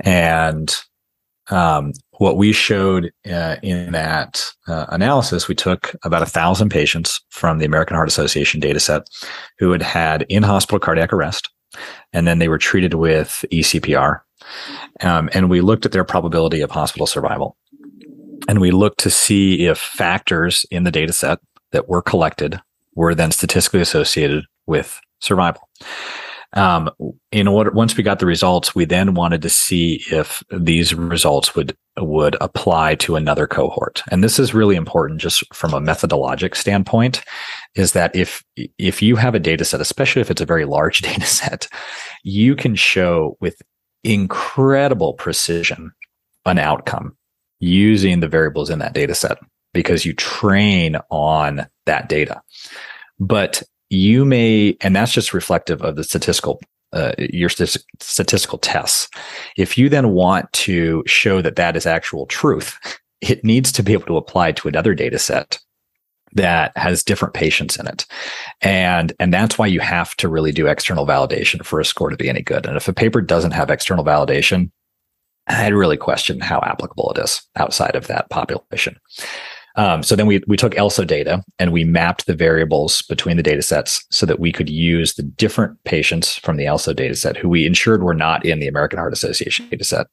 And 0.05 0.77
um, 1.51 1.93
what 2.23 2.37
we 2.37 2.53
showed 2.53 3.13
uh, 3.29 3.57
in 3.65 3.91
that 3.91 4.49
uh, 4.69 4.87
analysis, 4.91 5.49
we 5.49 5.57
took 5.57 5.97
about 6.05 6.23
a 6.23 6.27
thousand 6.27 6.69
patients 6.69 7.21
from 7.31 7.59
the 7.59 7.65
American 7.65 7.97
Heart 7.97 8.07
Association 8.07 8.61
data 8.61 8.79
set 8.79 9.09
who 9.59 9.73
had 9.73 9.83
had 9.83 10.23
in 10.29 10.45
hospital 10.45 10.79
cardiac 10.79 11.13
arrest, 11.13 11.51
and 12.13 12.25
then 12.25 12.39
they 12.39 12.47
were 12.47 12.59
treated 12.59 12.95
with 12.95 13.45
ECPR. 13.51 14.21
Um, 15.01 15.31
and 15.35 15.51
we 15.51 15.61
looked 15.61 15.85
at 15.85 15.91
their 15.91 16.05
probability 16.05 16.61
of 16.61 16.71
hospital 16.71 17.09
survival. 17.09 17.57
And 18.47 18.61
we 18.61 18.71
looked 18.71 19.01
to 19.01 19.11
see 19.11 19.67
if 19.67 19.79
factors 19.79 20.65
in 20.71 20.85
the 20.85 20.93
data 20.93 21.13
set 21.13 21.41
that 21.73 21.89
were 21.89 22.03
collected 22.03 22.61
were 22.95 23.17
then 23.17 23.33
statistically 23.33 23.81
associated 23.81 24.45
with 24.67 25.01
survival. 25.19 25.69
Um, 26.55 26.91
in 27.31 27.49
order, 27.49 27.71
once 27.71 27.97
we 27.97 28.03
got 28.03 28.19
the 28.19 28.27
results, 28.27 28.75
we 28.75 28.85
then 28.85 29.15
wanted 29.15 29.43
to 29.43 29.49
see 29.49 30.03
if 30.11 30.43
these 30.51 30.95
results 30.95 31.55
would 31.55 31.77
would 31.99 32.37
apply 32.41 32.95
to 32.95 33.17
another 33.17 33.47
cohort. 33.47 34.03
And 34.11 34.25
this 34.25 34.39
is 34.39 34.55
really 34.55 34.77
important, 34.77 35.21
just 35.21 35.45
from 35.55 35.75
a 35.75 35.81
methodologic 35.81 36.57
standpoint, 36.57 37.23
is 37.75 37.93
that 37.93 38.15
if 38.15 38.43
if 38.79 39.03
you 39.03 39.17
have 39.17 39.35
a 39.35 39.41
data 39.41 39.65
set, 39.65 39.81
especially 39.81 40.21
if 40.21 40.31
it's 40.31 40.41
a 40.41 40.47
very 40.47 40.65
large 40.65 41.01
data 41.03 41.27
set, 41.27 41.69
you 42.23 42.55
can 42.55 42.75
show 42.75 43.37
with 43.41 43.61
incredible 44.05 45.15
precision 45.15 45.93
an 46.45 46.59
outcome 46.59 47.17
using 47.61 48.21
the 48.21 48.29
variables 48.29 48.69
in 48.69 48.81
that 48.81 48.95
data 48.95 49.15
set 49.15 49.39
because 49.73 50.05
you 50.05 50.13
train 50.13 50.97
on 51.11 51.67
that 51.87 52.09
data. 52.09 52.43
But 53.19 53.63
you 53.93 54.25
may, 54.25 54.77
and 54.81 54.97
that's 54.97 55.13
just 55.13 55.35
reflective 55.35 55.83
of 55.83 55.97
the 55.97 56.05
statistical 56.05 56.61
uh, 56.93 57.13
your 57.19 57.49
st- 57.49 57.85
statistical 58.01 58.59
tests. 58.59 59.09
If 59.57 59.79
you 59.79 59.89
then 59.89 60.11
want 60.11 60.53
to 60.53 61.03
show 61.07 61.41
that 61.41 61.57
that 61.57 61.77
is 61.77 61.87
actual 61.87 62.27
truth, 62.27 62.79
it 63.21 63.45
needs 63.45 63.73
to 63.73 63.83
be 63.83 63.93
able 63.93 64.07
to 64.07 64.17
apply 64.17 64.53
to 64.53 64.69
another 64.69 64.95
data 64.95 65.19
set 65.19 65.59
that 66.35 66.77
has 66.77 67.03
different 67.03 67.35
patients 67.35 67.77
in 67.77 67.87
it. 67.87 68.07
And, 68.63 69.13
and 69.21 69.33
that's 69.33 69.59
why 69.59 69.67
you 69.67 69.81
have 69.81 70.17
to 70.17 70.29
really 70.29 70.51
do 70.51 70.67
external 70.67 71.07
validation 71.07 71.65
for 71.65 71.79
a 71.79 71.85
score 71.85 72.09
to 72.09 72.17
be 72.17 72.29
any 72.29 72.43
good. 72.43 72.67
And 72.67 72.77
if 72.77 72.89
a 72.89 72.93
paper 72.93 73.21
doesn't 73.21 73.51
have 73.53 73.71
external 73.71 74.05
validation, 74.05 74.71
I'd 75.47 75.75
really 75.75 75.99
question 75.99 76.41
how 76.41 76.61
applicable 76.65 77.13
it 77.15 77.23
is 77.23 77.43
outside 77.57 77.97
of 77.97 78.07
that 78.07 78.31
population. 78.31 78.99
Um, 79.77 80.03
so 80.03 80.17
then 80.17 80.27
we 80.27 80.43
we 80.47 80.57
took 80.57 80.75
ELSO 80.75 81.07
data 81.07 81.43
and 81.59 81.73
we 81.73 81.85
mapped 81.85 82.27
the 82.27 82.35
variables 82.35 83.03
between 83.03 83.37
the 83.37 83.43
data 83.43 83.63
sets 83.63 84.05
so 84.11 84.27
that 84.27 84.41
we 84.41 84.53
could 84.53 84.69
use 84.69 85.15
the 85.15 85.23
different 85.23 85.83
patients 85.85 86.37
from 86.37 86.57
the 86.57 86.67
ELSO 86.67 86.95
data 86.95 87.15
set 87.15 87.37
who 87.37 87.49
we 87.49 87.67
ensured 87.67 88.03
were 88.03 88.15
not 88.15 88.45
in 88.45 88.59
the 88.59 88.69
American 88.69 88.99
Heart 88.99 89.13
Association 89.13 89.69
data 89.69 89.85
set. 89.85 90.07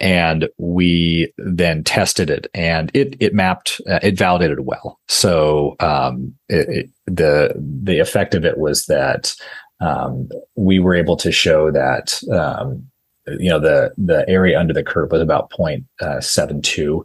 And 0.00 0.48
we 0.58 1.32
then 1.38 1.84
tested 1.84 2.30
it 2.30 2.48
and 2.54 2.90
it 2.94 3.16
it 3.20 3.34
mapped 3.34 3.80
uh, 3.88 4.00
it 4.02 4.18
validated 4.18 4.60
well. 4.60 4.98
So 5.08 5.76
um, 5.80 6.34
it, 6.48 6.68
it, 6.68 6.90
the 7.06 7.54
the 7.56 7.98
effect 7.98 8.34
of 8.34 8.44
it 8.44 8.58
was 8.58 8.86
that 8.86 9.34
um, 9.80 10.28
we 10.56 10.78
were 10.78 10.94
able 10.94 11.16
to 11.18 11.30
show 11.30 11.70
that 11.70 12.20
um, 12.32 12.90
you 13.38 13.48
know 13.48 13.60
the 13.60 13.92
the 13.96 14.28
area 14.28 14.58
under 14.58 14.72
the 14.72 14.82
curve 14.82 15.10
was 15.12 15.22
about 15.22 15.52
uh, 15.54 16.20
0.72 16.20 17.04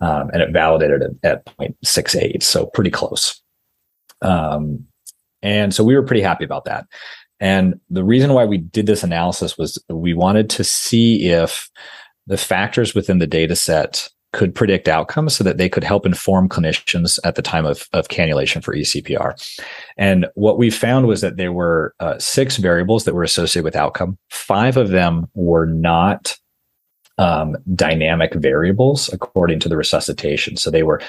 um, 0.00 0.30
and 0.32 0.42
it 0.42 0.50
validated 0.50 1.18
at 1.22 1.44
0.68, 1.58 2.42
so 2.42 2.66
pretty 2.66 2.90
close. 2.90 3.40
Um, 4.20 4.86
and 5.42 5.74
so 5.74 5.84
we 5.84 5.94
were 5.94 6.02
pretty 6.02 6.22
happy 6.22 6.44
about 6.44 6.64
that. 6.64 6.86
And 7.38 7.80
the 7.90 8.04
reason 8.04 8.32
why 8.34 8.44
we 8.44 8.58
did 8.58 8.86
this 8.86 9.02
analysis 9.02 9.56
was 9.56 9.82
we 9.88 10.14
wanted 10.14 10.50
to 10.50 10.64
see 10.64 11.28
if 11.30 11.70
the 12.26 12.36
factors 12.36 12.94
within 12.94 13.18
the 13.18 13.26
data 13.26 13.56
set 13.56 14.08
could 14.32 14.54
predict 14.54 14.88
outcomes 14.88 15.36
so 15.36 15.44
that 15.44 15.58
they 15.58 15.68
could 15.68 15.84
help 15.84 16.06
inform 16.06 16.48
clinicians 16.48 17.18
at 17.24 17.34
the 17.34 17.42
time 17.42 17.66
of, 17.66 17.88
of 17.92 18.08
cannulation 18.08 18.62
for 18.62 18.74
ECPR. 18.74 19.34
And 19.96 20.26
what 20.34 20.58
we 20.58 20.70
found 20.70 21.06
was 21.06 21.20
that 21.20 21.36
there 21.36 21.52
were 21.52 21.94
uh, 22.00 22.18
six 22.18 22.56
variables 22.56 23.04
that 23.04 23.14
were 23.14 23.22
associated 23.22 23.64
with 23.64 23.76
outcome. 23.76 24.18
Five 24.30 24.76
of 24.76 24.88
them 24.88 25.28
were 25.34 25.66
not 25.66 26.36
um, 27.18 27.56
dynamic 27.74 28.34
variables 28.34 29.12
according 29.12 29.60
to 29.60 29.68
the 29.68 29.76
resuscitation. 29.76 30.56
So 30.56 30.70
they 30.70 30.82
were 30.82 31.00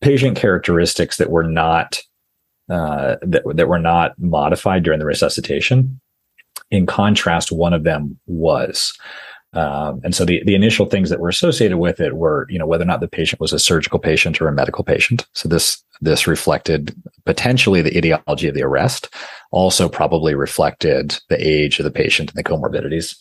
patient 0.00 0.36
characteristics 0.36 1.18
that 1.18 1.30
were 1.30 1.44
not 1.44 2.02
uh, 2.68 3.16
that 3.22 3.42
that 3.54 3.68
were 3.68 3.78
not 3.78 4.18
modified 4.18 4.82
during 4.82 5.00
the 5.00 5.06
resuscitation. 5.06 6.00
In 6.70 6.86
contrast, 6.86 7.50
one 7.50 7.72
of 7.72 7.84
them 7.84 8.18
was. 8.26 8.96
Um, 9.52 10.00
and 10.04 10.14
so 10.14 10.24
the, 10.24 10.42
the 10.44 10.54
initial 10.54 10.86
things 10.86 11.10
that 11.10 11.18
were 11.18 11.28
associated 11.28 11.78
with 11.78 12.00
it 12.00 12.16
were, 12.16 12.46
you 12.48 12.58
know, 12.58 12.66
whether 12.66 12.84
or 12.84 12.86
not 12.86 13.00
the 13.00 13.08
patient 13.08 13.40
was 13.40 13.52
a 13.52 13.58
surgical 13.58 13.98
patient 13.98 14.40
or 14.40 14.46
a 14.46 14.52
medical 14.52 14.84
patient. 14.84 15.26
So 15.34 15.48
this 15.48 15.82
this 16.02 16.26
reflected 16.26 16.94
potentially 17.26 17.82
the 17.82 17.96
etiology 17.96 18.48
of 18.48 18.54
the 18.54 18.62
arrest, 18.62 19.12
also 19.50 19.88
probably 19.88 20.34
reflected 20.34 21.18
the 21.28 21.46
age 21.46 21.78
of 21.78 21.84
the 21.84 21.90
patient 21.90 22.30
and 22.30 22.38
the 22.38 22.48
comorbidities 22.48 23.16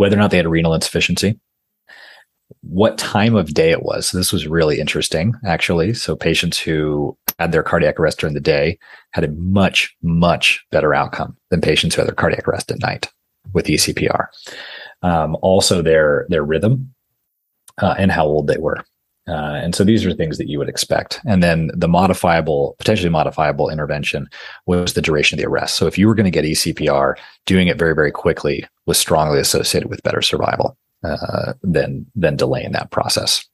whether 0.00 0.16
or 0.16 0.18
not 0.18 0.30
they 0.30 0.38
had 0.38 0.48
renal 0.48 0.72
insufficiency, 0.72 1.38
what 2.62 2.96
time 2.96 3.36
of 3.36 3.52
day 3.52 3.70
it 3.70 3.82
was. 3.82 4.06
So 4.06 4.16
this 4.16 4.32
was 4.32 4.46
really 4.46 4.80
interesting, 4.80 5.34
actually. 5.44 5.92
So 5.92 6.16
patients 6.16 6.58
who 6.58 7.18
had 7.38 7.52
their 7.52 7.62
cardiac 7.62 8.00
arrest 8.00 8.18
during 8.18 8.32
the 8.32 8.40
day 8.40 8.78
had 9.10 9.24
a 9.24 9.32
much, 9.32 9.94
much 10.02 10.64
better 10.70 10.94
outcome 10.94 11.36
than 11.50 11.60
patients 11.60 11.94
who 11.94 12.00
had 12.00 12.08
their 12.08 12.14
cardiac 12.14 12.48
arrest 12.48 12.72
at 12.72 12.80
night 12.80 13.10
with 13.52 13.66
ECPR. 13.66 14.28
Um, 15.02 15.36
also, 15.42 15.82
their 15.82 16.26
their 16.28 16.44
rhythm 16.44 16.92
uh, 17.78 17.94
and 17.98 18.12
how 18.12 18.26
old 18.26 18.46
they 18.46 18.58
were. 18.58 18.84
Uh, 19.28 19.60
and 19.62 19.74
so 19.74 19.84
these 19.84 20.04
are 20.04 20.12
things 20.12 20.38
that 20.38 20.48
you 20.48 20.58
would 20.58 20.68
expect. 20.68 21.20
And 21.24 21.42
then 21.42 21.70
the 21.74 21.86
modifiable, 21.86 22.74
potentially 22.78 23.10
modifiable 23.10 23.68
intervention 23.68 24.28
was 24.66 24.94
the 24.94 25.02
duration 25.02 25.38
of 25.38 25.42
the 25.42 25.48
arrest. 25.48 25.76
So 25.76 25.86
if 25.86 25.96
you 25.96 26.08
were 26.08 26.14
going 26.14 26.24
to 26.24 26.30
get 26.30 26.44
ECPR, 26.44 27.14
doing 27.46 27.68
it 27.68 27.78
very, 27.78 27.94
very 27.94 28.10
quickly 28.10 28.66
was 28.86 28.98
strongly 28.98 29.38
associated 29.38 29.88
with 29.88 30.02
better 30.02 30.22
survival 30.22 30.76
uh, 31.04 31.52
than 31.62 32.06
than 32.14 32.36
delaying 32.36 32.72
that 32.72 32.90
process. 32.90 33.46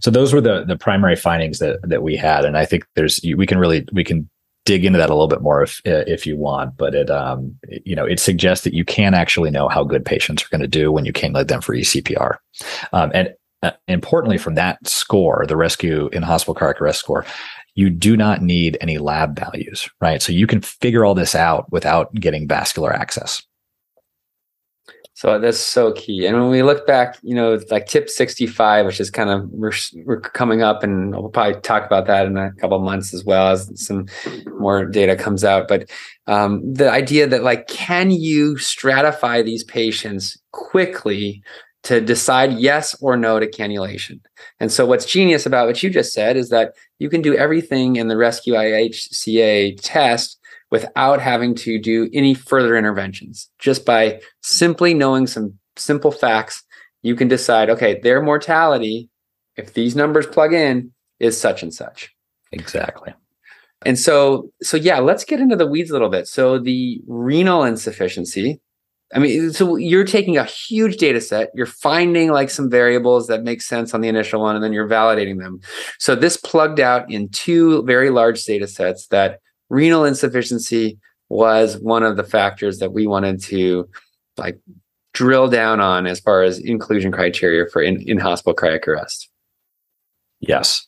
So 0.00 0.10
those 0.10 0.34
were 0.34 0.40
the 0.40 0.64
the 0.64 0.76
primary 0.76 1.16
findings 1.16 1.58
that 1.58 1.78
that 1.82 2.02
we 2.02 2.16
had, 2.16 2.44
and 2.44 2.58
I 2.58 2.66
think 2.66 2.86
there's 2.94 3.20
we 3.36 3.46
can 3.46 3.58
really 3.58 3.86
we 3.92 4.04
can 4.04 4.28
dig 4.68 4.84
into 4.84 4.98
that 4.98 5.08
a 5.08 5.14
little 5.14 5.28
bit 5.28 5.40
more 5.40 5.62
if 5.62 5.80
if 5.84 6.26
you 6.26 6.36
want, 6.36 6.76
but 6.76 6.94
it 6.94 7.10
um 7.10 7.56
you 7.86 7.96
know 7.96 8.04
it 8.04 8.20
suggests 8.20 8.64
that 8.64 8.74
you 8.74 8.84
can 8.84 9.14
actually 9.14 9.50
know 9.50 9.66
how 9.66 9.82
good 9.82 10.04
patients 10.04 10.44
are 10.44 10.48
going 10.50 10.60
to 10.60 10.68
do 10.68 10.92
when 10.92 11.06
you 11.06 11.12
can 11.12 11.32
lead 11.32 11.48
them 11.48 11.62
for 11.62 11.74
ECPR, 11.74 12.36
um, 12.92 13.10
and 13.14 13.34
uh, 13.62 13.70
importantly, 13.88 14.36
from 14.36 14.54
that 14.54 14.86
score, 14.86 15.44
the 15.48 15.56
rescue 15.56 16.08
in 16.12 16.22
hospital 16.22 16.54
cardiac 16.54 16.82
arrest 16.82 17.00
score, 17.00 17.24
you 17.74 17.88
do 17.88 18.16
not 18.16 18.42
need 18.42 18.76
any 18.80 18.98
lab 18.98 19.36
values, 19.38 19.88
right? 20.00 20.20
So 20.22 20.32
you 20.32 20.46
can 20.46 20.60
figure 20.60 21.04
all 21.04 21.14
this 21.14 21.34
out 21.34 21.72
without 21.72 22.14
getting 22.14 22.46
vascular 22.46 22.92
access. 22.92 23.42
So 25.18 25.36
that's 25.40 25.58
so 25.58 25.90
key. 25.94 26.26
And 26.26 26.40
when 26.40 26.48
we 26.48 26.62
look 26.62 26.86
back, 26.86 27.18
you 27.24 27.34
know, 27.34 27.58
like 27.72 27.86
tip 27.86 28.08
65, 28.08 28.86
which 28.86 29.00
is 29.00 29.10
kind 29.10 29.30
of 29.30 29.50
we're, 29.50 29.72
we're 30.04 30.20
coming 30.20 30.62
up 30.62 30.84
and 30.84 31.10
we'll 31.10 31.28
probably 31.28 31.60
talk 31.60 31.84
about 31.84 32.06
that 32.06 32.26
in 32.26 32.36
a 32.36 32.52
couple 32.52 32.78
months 32.78 33.12
as 33.12 33.24
well 33.24 33.48
as 33.48 33.68
some 33.74 34.06
more 34.60 34.84
data 34.84 35.16
comes 35.16 35.42
out. 35.42 35.66
But 35.66 35.90
um, 36.28 36.62
the 36.72 36.88
idea 36.88 37.26
that 37.26 37.42
like, 37.42 37.66
can 37.66 38.12
you 38.12 38.54
stratify 38.54 39.44
these 39.44 39.64
patients 39.64 40.38
quickly 40.52 41.42
to 41.82 42.00
decide 42.00 42.52
yes 42.52 42.94
or 43.00 43.16
no 43.16 43.40
to 43.40 43.46
cannulation. 43.48 44.20
And 44.60 44.70
so, 44.70 44.84
what's 44.84 45.06
genius 45.06 45.46
about 45.46 45.66
what 45.66 45.82
you 45.82 45.90
just 45.90 46.12
said 46.12 46.36
is 46.36 46.50
that 46.50 46.74
you 46.98 47.08
can 47.08 47.22
do 47.22 47.36
everything 47.36 47.96
in 47.96 48.08
the 48.08 48.16
Rescue 48.16 48.54
IHCA 48.54 49.78
test 49.80 50.37
without 50.70 51.20
having 51.20 51.54
to 51.54 51.80
do 51.80 52.08
any 52.12 52.34
further 52.34 52.76
interventions. 52.76 53.50
Just 53.58 53.84
by 53.84 54.20
simply 54.42 54.94
knowing 54.94 55.26
some 55.26 55.58
simple 55.76 56.10
facts, 56.10 56.62
you 57.02 57.14
can 57.14 57.28
decide 57.28 57.70
okay, 57.70 58.00
their 58.00 58.20
mortality, 58.20 59.08
if 59.56 59.74
these 59.74 59.96
numbers 59.96 60.26
plug 60.26 60.52
in, 60.52 60.92
is 61.20 61.40
such 61.40 61.62
and 61.62 61.72
such. 61.72 62.14
Exactly. 62.52 63.14
And 63.84 63.98
so, 63.98 64.50
so 64.62 64.76
yeah, 64.76 64.98
let's 64.98 65.24
get 65.24 65.40
into 65.40 65.56
the 65.56 65.66
weeds 65.66 65.90
a 65.90 65.92
little 65.92 66.08
bit. 66.08 66.26
So 66.26 66.58
the 66.58 67.00
renal 67.06 67.64
insufficiency, 67.64 68.60
I 69.14 69.20
mean, 69.20 69.52
so 69.52 69.76
you're 69.76 70.04
taking 70.04 70.36
a 70.36 70.44
huge 70.44 70.96
data 70.96 71.20
set, 71.20 71.50
you're 71.54 71.66
finding 71.66 72.30
like 72.30 72.50
some 72.50 72.68
variables 72.68 73.26
that 73.28 73.42
make 73.42 73.62
sense 73.62 73.94
on 73.94 74.00
the 74.00 74.08
initial 74.08 74.40
one, 74.40 74.54
and 74.54 74.64
then 74.64 74.72
you're 74.72 74.88
validating 74.88 75.38
them. 75.38 75.60
So 75.98 76.14
this 76.14 76.36
plugged 76.36 76.80
out 76.80 77.10
in 77.10 77.28
two 77.30 77.82
very 77.84 78.10
large 78.10 78.44
data 78.44 78.66
sets 78.66 79.06
that 79.08 79.40
renal 79.70 80.04
insufficiency 80.04 80.98
was 81.28 81.78
one 81.78 82.02
of 82.02 82.16
the 82.16 82.24
factors 82.24 82.78
that 82.78 82.92
we 82.92 83.06
wanted 83.06 83.40
to 83.42 83.88
like 84.36 84.58
drill 85.12 85.48
down 85.48 85.80
on 85.80 86.06
as 86.06 86.20
far 86.20 86.42
as 86.42 86.58
inclusion 86.58 87.12
criteria 87.12 87.66
for 87.70 87.82
in, 87.82 88.00
in 88.02 88.18
hospital 88.18 88.54
cardiac 88.54 88.86
arrest. 88.86 89.28
Yes. 90.40 90.86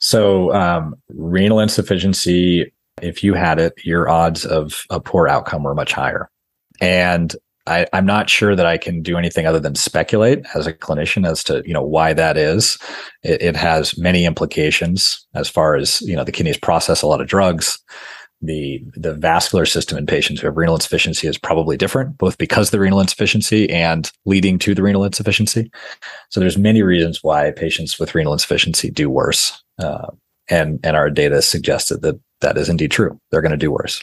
So, 0.00 0.52
um, 0.52 0.96
renal 1.08 1.60
insufficiency, 1.60 2.72
if 3.00 3.22
you 3.22 3.34
had 3.34 3.58
it, 3.58 3.74
your 3.84 4.08
odds 4.08 4.44
of 4.44 4.84
a 4.90 5.00
poor 5.00 5.28
outcome 5.28 5.62
were 5.62 5.74
much 5.74 5.92
higher. 5.92 6.28
And 6.80 7.34
I, 7.68 7.86
am 7.92 8.06
not 8.06 8.30
sure 8.30 8.56
that 8.56 8.66
I 8.66 8.78
can 8.78 9.02
do 9.02 9.18
anything 9.18 9.46
other 9.46 9.60
than 9.60 9.74
speculate 9.74 10.44
as 10.54 10.66
a 10.66 10.72
clinician 10.72 11.26
as 11.26 11.44
to 11.44 11.62
you 11.66 11.74
know 11.74 11.82
why 11.82 12.12
that 12.14 12.36
is. 12.36 12.78
It, 13.22 13.42
it 13.42 13.56
has 13.56 13.98
many 13.98 14.24
implications 14.24 15.26
as 15.34 15.48
far 15.48 15.76
as 15.76 16.00
you 16.02 16.16
know 16.16 16.24
the 16.24 16.32
kidneys 16.32 16.56
process 16.56 17.02
a 17.02 17.06
lot 17.06 17.20
of 17.20 17.28
drugs 17.28 17.78
the 18.40 18.82
the 18.94 19.14
vascular 19.14 19.66
system 19.66 19.98
in 19.98 20.06
patients 20.06 20.40
who 20.40 20.46
have 20.46 20.56
renal 20.56 20.76
insufficiency 20.76 21.26
is 21.26 21.36
probably 21.36 21.76
different, 21.76 22.16
both 22.18 22.38
because 22.38 22.68
of 22.68 22.72
the 22.72 22.80
renal 22.80 23.00
insufficiency 23.00 23.68
and 23.70 24.10
leading 24.26 24.58
to 24.60 24.74
the 24.74 24.82
renal 24.82 25.04
insufficiency. 25.04 25.70
So 26.30 26.38
there's 26.38 26.58
many 26.58 26.82
reasons 26.82 27.22
why 27.22 27.50
patients 27.50 27.98
with 27.98 28.14
renal 28.14 28.32
insufficiency 28.32 28.90
do 28.90 29.10
worse, 29.10 29.62
uh, 29.78 30.08
and 30.48 30.78
and 30.84 30.96
our 30.96 31.10
data 31.10 31.42
suggested 31.42 32.02
that 32.02 32.20
that 32.40 32.56
is 32.56 32.68
indeed 32.68 32.92
true. 32.92 33.20
They're 33.30 33.42
going 33.42 33.50
to 33.50 33.56
do 33.56 33.72
worse. 33.72 34.02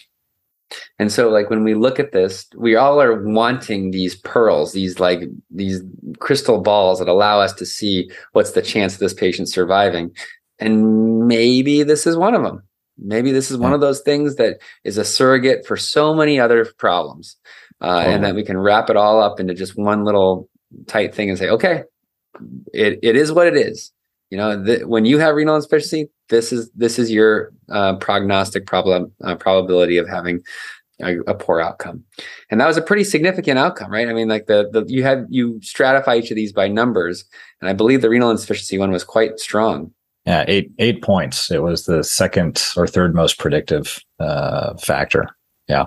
And 1.00 1.12
so, 1.12 1.30
like 1.30 1.50
when 1.50 1.63
we 1.63 1.74
look 1.74 2.00
at 2.00 2.12
this, 2.12 2.48
we 2.58 2.75
all 2.75 3.01
are 3.01 3.24
wanting 3.24 3.92
these 3.92 4.15
pearls, 4.15 4.74
these 4.74 5.00
like 5.00 5.22
these 5.50 5.82
crystal 6.20 6.60
balls 6.60 7.00
that 7.00 7.08
allow 7.08 7.39
us 7.39 7.54
to 7.54 7.65
see 7.65 8.10
what's 8.34 8.51
the 8.51 8.62
chance 8.62 8.94
of 8.96 9.00
this 9.00 9.13
patient 9.13 9.50
surviving. 9.50 10.12
And 10.60 11.27
maybe 11.27 11.84
this 11.84 12.08
is 12.08 12.18
one 12.18 12.34
of 12.34 12.44
them 12.44 12.63
Maybe 12.97 13.31
this 13.31 13.51
is 13.51 13.57
one 13.57 13.73
of 13.73 13.81
those 13.81 14.01
things 14.01 14.35
that 14.35 14.59
is 14.83 14.97
a 14.97 15.05
surrogate 15.05 15.65
for 15.65 15.75
so 15.75 16.13
many 16.13 16.39
other 16.39 16.65
problems, 16.77 17.35
uh, 17.81 18.03
and 18.05 18.23
that 18.23 18.35
we 18.35 18.43
can 18.43 18.57
wrap 18.57 18.89
it 18.89 18.95
all 18.95 19.21
up 19.21 19.39
into 19.39 19.53
just 19.53 19.77
one 19.77 20.05
little 20.05 20.49
tight 20.87 21.13
thing 21.13 21.29
and 21.29 21.37
say, 21.37 21.49
okay, 21.49 21.83
it, 22.73 22.99
it 23.01 23.15
is 23.15 23.31
what 23.31 23.47
it 23.47 23.55
is. 23.55 23.91
You 24.29 24.37
know, 24.37 24.63
th- 24.63 24.85
when 24.85 25.05
you 25.05 25.19
have 25.19 25.35
renal 25.35 25.55
insufficiency, 25.55 26.09
this 26.29 26.51
is 26.51 26.71
this 26.71 26.97
is 26.97 27.11
your 27.11 27.53
uh, 27.69 27.97
prognostic 27.97 28.65
problem 28.65 29.11
uh, 29.23 29.35
probability 29.35 29.97
of 29.97 30.09
having 30.09 30.41
a, 31.01 31.19
a, 31.27 31.35
poor 31.35 31.61
outcome, 31.61 32.03
and 32.49 32.59
that 32.59 32.67
was 32.67 32.77
a 32.77 32.81
pretty 32.81 33.03
significant 33.03 33.59
outcome, 33.59 33.91
right? 33.91 34.07
I 34.07 34.13
mean, 34.13 34.27
like 34.27 34.47
the 34.47 34.69
the 34.71 34.83
you 34.87 35.03
have 35.03 35.25
you 35.29 35.59
stratify 35.59 36.17
each 36.19 36.31
of 36.31 36.35
these 36.35 36.51
by 36.51 36.67
numbers, 36.67 37.25
and 37.61 37.69
I 37.69 37.73
believe 37.73 38.01
the 38.01 38.09
renal 38.09 38.31
insufficiency 38.31 38.77
one 38.77 38.91
was 38.91 39.03
quite 39.03 39.39
strong. 39.39 39.91
Yeah, 40.25 40.44
eight 40.48 40.72
eight 40.79 41.03
points. 41.03 41.51
It 41.51 41.62
was 41.62 41.86
the 41.86 42.03
second 42.03 42.63
or 42.75 42.88
third 42.88 43.13
most 43.13 43.38
predictive 43.38 44.00
uh, 44.20 44.75
factor. 44.77 45.29
Yeah, 45.67 45.86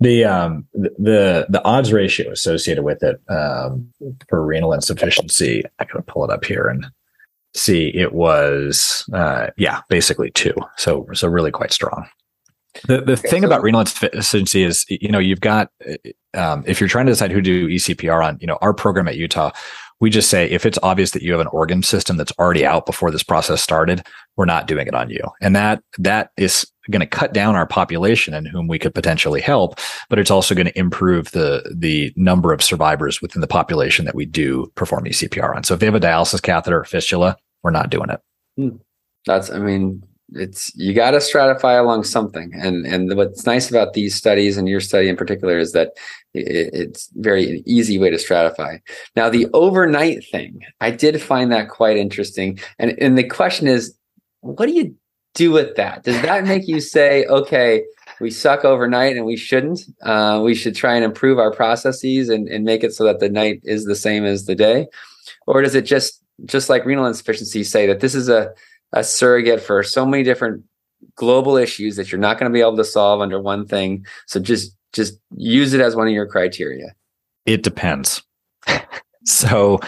the 0.00 0.24
um, 0.24 0.66
the 0.74 1.46
the 1.48 1.62
odds 1.64 1.92
ratio 1.92 2.30
associated 2.30 2.84
with 2.84 3.02
it 3.02 3.20
um, 3.28 3.92
for 4.28 4.44
renal 4.44 4.72
insufficiency. 4.72 5.62
I 5.78 5.84
gotta 5.84 6.02
pull 6.02 6.24
it 6.24 6.30
up 6.30 6.44
here 6.44 6.66
and 6.68 6.86
see. 7.54 7.88
It 7.88 8.14
was 8.14 9.08
uh, 9.12 9.48
yeah, 9.58 9.82
basically 9.88 10.30
two. 10.30 10.54
So 10.76 11.06
so 11.12 11.28
really 11.28 11.50
quite 11.50 11.72
strong. 11.72 12.06
The 12.88 13.00
the 13.00 13.12
okay, 13.12 13.28
thing 13.28 13.42
so- 13.42 13.46
about 13.46 13.62
renal 13.62 13.80
insufficiency 13.80 14.62
is 14.62 14.86
you 14.88 15.10
know 15.10 15.18
you've 15.18 15.40
got 15.40 15.70
um, 16.34 16.64
if 16.66 16.80
you're 16.80 16.88
trying 16.88 17.06
to 17.06 17.12
decide 17.12 17.30
who 17.30 17.40
to 17.40 17.42
do 17.42 17.68
ECPR 17.68 18.24
on, 18.24 18.38
you 18.40 18.46
know 18.46 18.58
our 18.60 18.74
program 18.74 19.08
at 19.08 19.16
Utah 19.16 19.50
we 20.00 20.10
just 20.10 20.28
say 20.28 20.48
if 20.50 20.66
it's 20.66 20.78
obvious 20.82 21.12
that 21.12 21.22
you 21.22 21.32
have 21.32 21.40
an 21.40 21.46
organ 21.48 21.82
system 21.82 22.16
that's 22.16 22.32
already 22.38 22.66
out 22.66 22.86
before 22.86 23.10
this 23.10 23.22
process 23.22 23.62
started, 23.62 24.06
we're 24.36 24.44
not 24.44 24.66
doing 24.66 24.86
it 24.86 24.94
on 24.94 25.08
you. 25.08 25.20
And 25.40 25.56
that 25.56 25.82
that 25.98 26.30
is 26.36 26.70
going 26.90 27.00
to 27.00 27.06
cut 27.06 27.32
down 27.32 27.56
our 27.56 27.66
population 27.66 28.34
and 28.34 28.46
whom 28.46 28.68
we 28.68 28.78
could 28.78 28.94
potentially 28.94 29.40
help, 29.40 29.78
but 30.08 30.18
it's 30.18 30.30
also 30.30 30.54
going 30.54 30.66
to 30.66 30.78
improve 30.78 31.30
the 31.32 31.74
the 31.74 32.12
number 32.16 32.52
of 32.52 32.62
survivors 32.62 33.20
within 33.22 33.40
the 33.40 33.46
population 33.46 34.04
that 34.04 34.14
we 34.14 34.26
do 34.26 34.70
perform 34.74 35.04
ECPR 35.04 35.56
on. 35.56 35.64
So 35.64 35.74
if 35.74 35.80
they 35.80 35.86
have 35.86 35.94
a 35.94 36.00
dialysis 36.00 36.42
catheter 36.42 36.80
or 36.80 36.84
fistula, 36.84 37.36
we're 37.62 37.70
not 37.70 37.90
doing 37.90 38.10
it. 38.10 38.20
Hmm. 38.56 38.76
That's 39.24 39.50
I 39.50 39.58
mean 39.58 40.02
it's 40.30 40.74
you 40.74 40.92
got 40.92 41.12
to 41.12 41.18
stratify 41.18 41.78
along 41.78 42.04
something. 42.04 42.52
And 42.54 42.86
and 42.86 43.16
what's 43.16 43.46
nice 43.46 43.70
about 43.70 43.92
these 43.92 44.14
studies 44.14 44.56
and 44.56 44.68
your 44.68 44.80
study 44.80 45.08
in 45.08 45.16
particular 45.16 45.58
is 45.58 45.72
that 45.72 45.92
it, 46.34 46.70
it's 46.72 47.10
very 47.14 47.62
easy 47.66 47.98
way 47.98 48.10
to 48.10 48.16
stratify. 48.16 48.80
Now 49.14 49.28
the 49.28 49.46
overnight 49.52 50.24
thing 50.30 50.60
i 50.80 50.90
did 50.90 51.20
find 51.22 51.52
that 51.52 51.68
quite 51.68 51.96
interesting. 51.96 52.58
And 52.78 52.96
and 53.00 53.16
the 53.16 53.24
question 53.24 53.66
is 53.66 53.96
what 54.40 54.66
do 54.66 54.72
you 54.72 54.94
do 55.34 55.52
with 55.52 55.76
that? 55.76 56.02
Does 56.04 56.20
that 56.22 56.44
make 56.44 56.66
you 56.66 56.80
say 56.80 57.24
okay 57.26 57.84
we 58.20 58.30
suck 58.30 58.64
overnight 58.64 59.16
and 59.16 59.26
we 59.26 59.36
shouldn't 59.36 59.80
uh, 60.02 60.40
we 60.42 60.54
should 60.54 60.74
try 60.74 60.94
and 60.94 61.04
improve 61.04 61.38
our 61.38 61.52
processes 61.52 62.28
and, 62.28 62.48
and 62.48 62.64
make 62.64 62.82
it 62.82 62.94
so 62.94 63.04
that 63.04 63.20
the 63.20 63.28
night 63.28 63.60
is 63.64 63.84
the 63.84 63.96
same 63.96 64.24
as 64.24 64.46
the 64.46 64.54
day? 64.56 64.88
Or 65.46 65.62
does 65.62 65.76
it 65.76 65.82
just 65.82 66.22
just 66.44 66.68
like 66.68 66.84
renal 66.84 67.06
insufficiency 67.06 67.62
say 67.64 67.86
that 67.86 68.00
this 68.00 68.14
is 68.14 68.28
a 68.28 68.52
a 68.92 69.04
surrogate 69.04 69.60
for 69.60 69.82
so 69.82 70.06
many 70.06 70.22
different 70.22 70.64
global 71.14 71.56
issues 71.56 71.96
that 71.96 72.10
you're 72.10 72.20
not 72.20 72.38
going 72.38 72.50
to 72.50 72.54
be 72.54 72.60
able 72.60 72.76
to 72.76 72.84
solve 72.84 73.20
under 73.20 73.40
one 73.40 73.66
thing. 73.66 74.06
So 74.26 74.40
just 74.40 74.76
just 74.92 75.18
use 75.36 75.74
it 75.74 75.80
as 75.80 75.94
one 75.94 76.06
of 76.06 76.12
your 76.12 76.26
criteria. 76.26 76.94
It 77.44 77.62
depends. 77.62 78.22
so 79.24 79.80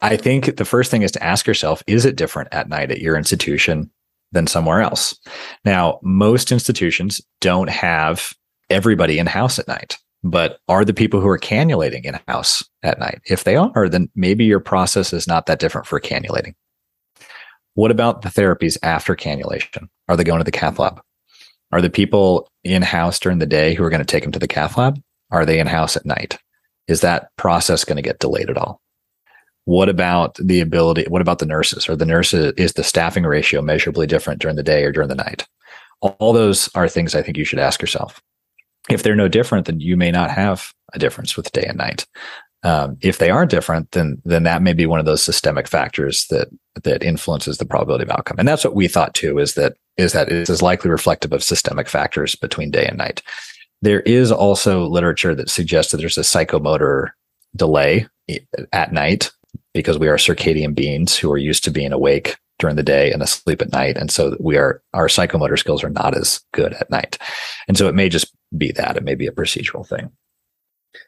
I 0.00 0.16
think 0.16 0.56
the 0.56 0.64
first 0.64 0.90
thing 0.90 1.02
is 1.02 1.12
to 1.12 1.22
ask 1.22 1.46
yourself 1.46 1.82
is 1.86 2.04
it 2.04 2.16
different 2.16 2.48
at 2.52 2.68
night 2.68 2.90
at 2.90 3.00
your 3.00 3.16
institution 3.16 3.90
than 4.32 4.46
somewhere 4.46 4.80
else? 4.80 5.18
Now, 5.64 5.98
most 6.02 6.52
institutions 6.52 7.20
don't 7.40 7.70
have 7.70 8.32
everybody 8.70 9.18
in 9.18 9.26
house 9.26 9.58
at 9.58 9.68
night, 9.68 9.98
but 10.24 10.60
are 10.68 10.84
the 10.84 10.94
people 10.94 11.20
who 11.20 11.28
are 11.28 11.38
cannulating 11.38 12.04
in 12.04 12.18
house 12.26 12.64
at 12.82 12.98
night? 12.98 13.20
If 13.26 13.44
they 13.44 13.56
are, 13.56 13.88
then 13.88 14.08
maybe 14.14 14.44
your 14.44 14.60
process 14.60 15.12
is 15.12 15.26
not 15.26 15.46
that 15.46 15.58
different 15.58 15.86
for 15.86 16.00
cannulating. 16.00 16.54
What 17.74 17.90
about 17.90 18.22
the 18.22 18.28
therapies 18.28 18.76
after 18.82 19.14
cannulation? 19.14 19.88
Are 20.08 20.16
they 20.16 20.24
going 20.24 20.38
to 20.38 20.44
the 20.44 20.50
cath 20.50 20.78
lab? 20.78 21.00
Are 21.70 21.80
the 21.80 21.90
people 21.90 22.48
in 22.64 22.82
house 22.82 23.18
during 23.18 23.38
the 23.38 23.46
day 23.46 23.74
who 23.74 23.82
are 23.82 23.90
going 23.90 24.04
to 24.04 24.06
take 24.06 24.22
them 24.22 24.32
to 24.32 24.38
the 24.38 24.48
cath 24.48 24.76
lab? 24.76 25.00
Are 25.30 25.46
they 25.46 25.58
in 25.58 25.66
house 25.66 25.96
at 25.96 26.04
night? 26.04 26.38
Is 26.86 27.00
that 27.00 27.30
process 27.36 27.84
going 27.84 27.96
to 27.96 28.02
get 28.02 28.18
delayed 28.18 28.50
at 28.50 28.58
all? 28.58 28.80
What 29.64 29.88
about 29.88 30.34
the 30.34 30.60
ability? 30.60 31.06
What 31.08 31.22
about 31.22 31.38
the 31.38 31.46
nurses? 31.46 31.88
Are 31.88 31.96
the 31.96 32.04
nurses, 32.04 32.52
is 32.56 32.74
the 32.74 32.84
staffing 32.84 33.24
ratio 33.24 33.62
measurably 33.62 34.06
different 34.06 34.40
during 34.40 34.56
the 34.56 34.62
day 34.62 34.84
or 34.84 34.92
during 34.92 35.08
the 35.08 35.14
night? 35.14 35.46
All 36.00 36.32
those 36.32 36.68
are 36.74 36.88
things 36.88 37.14
I 37.14 37.22
think 37.22 37.36
you 37.38 37.44
should 37.44 37.60
ask 37.60 37.80
yourself. 37.80 38.20
If 38.90 39.02
they're 39.02 39.14
no 39.14 39.28
different, 39.28 39.66
then 39.66 39.80
you 39.80 39.96
may 39.96 40.10
not 40.10 40.30
have 40.30 40.72
a 40.92 40.98
difference 40.98 41.36
with 41.36 41.52
day 41.52 41.64
and 41.64 41.78
night. 41.78 42.06
Um, 42.64 42.96
if 43.00 43.18
they 43.18 43.30
are 43.30 43.44
different, 43.44 43.90
then 43.90 44.22
then 44.24 44.44
that 44.44 44.62
may 44.62 44.72
be 44.72 44.86
one 44.86 45.00
of 45.00 45.06
those 45.06 45.22
systemic 45.22 45.66
factors 45.66 46.26
that 46.28 46.48
that 46.84 47.02
influences 47.02 47.58
the 47.58 47.66
probability 47.66 48.04
of 48.04 48.10
outcome. 48.10 48.38
And 48.38 48.46
that's 48.46 48.64
what 48.64 48.74
we 48.74 48.88
thought 48.88 49.14
too 49.14 49.38
is 49.38 49.54
that 49.54 49.74
is 49.96 50.12
that 50.12 50.28
it 50.28 50.34
is 50.34 50.50
as 50.50 50.62
likely 50.62 50.90
reflective 50.90 51.32
of 51.32 51.42
systemic 51.42 51.88
factors 51.88 52.34
between 52.34 52.70
day 52.70 52.86
and 52.86 52.98
night. 52.98 53.22
There 53.82 54.00
is 54.00 54.30
also 54.30 54.86
literature 54.86 55.34
that 55.34 55.50
suggests 55.50 55.90
that 55.90 55.98
there's 55.98 56.18
a 56.18 56.22
psychomotor 56.22 57.10
delay 57.56 58.06
at 58.72 58.92
night 58.92 59.32
because 59.74 59.98
we 59.98 60.08
are 60.08 60.16
circadian 60.16 60.74
beings 60.74 61.16
who 61.16 61.30
are 61.32 61.38
used 61.38 61.64
to 61.64 61.70
being 61.70 61.92
awake 61.92 62.36
during 62.58 62.76
the 62.76 62.82
day 62.82 63.12
and 63.12 63.22
asleep 63.22 63.60
at 63.60 63.72
night. 63.72 63.96
And 63.96 64.10
so 64.10 64.36
we 64.38 64.56
are, 64.56 64.82
our 64.94 65.08
psychomotor 65.08 65.58
skills 65.58 65.82
are 65.82 65.90
not 65.90 66.16
as 66.16 66.40
good 66.52 66.74
at 66.74 66.90
night. 66.90 67.18
And 67.66 67.76
so 67.76 67.88
it 67.88 67.94
may 67.94 68.08
just 68.08 68.32
be 68.56 68.70
that. 68.72 68.96
It 68.96 69.02
may 69.02 69.14
be 69.14 69.26
a 69.26 69.32
procedural 69.32 69.86
thing. 69.86 70.12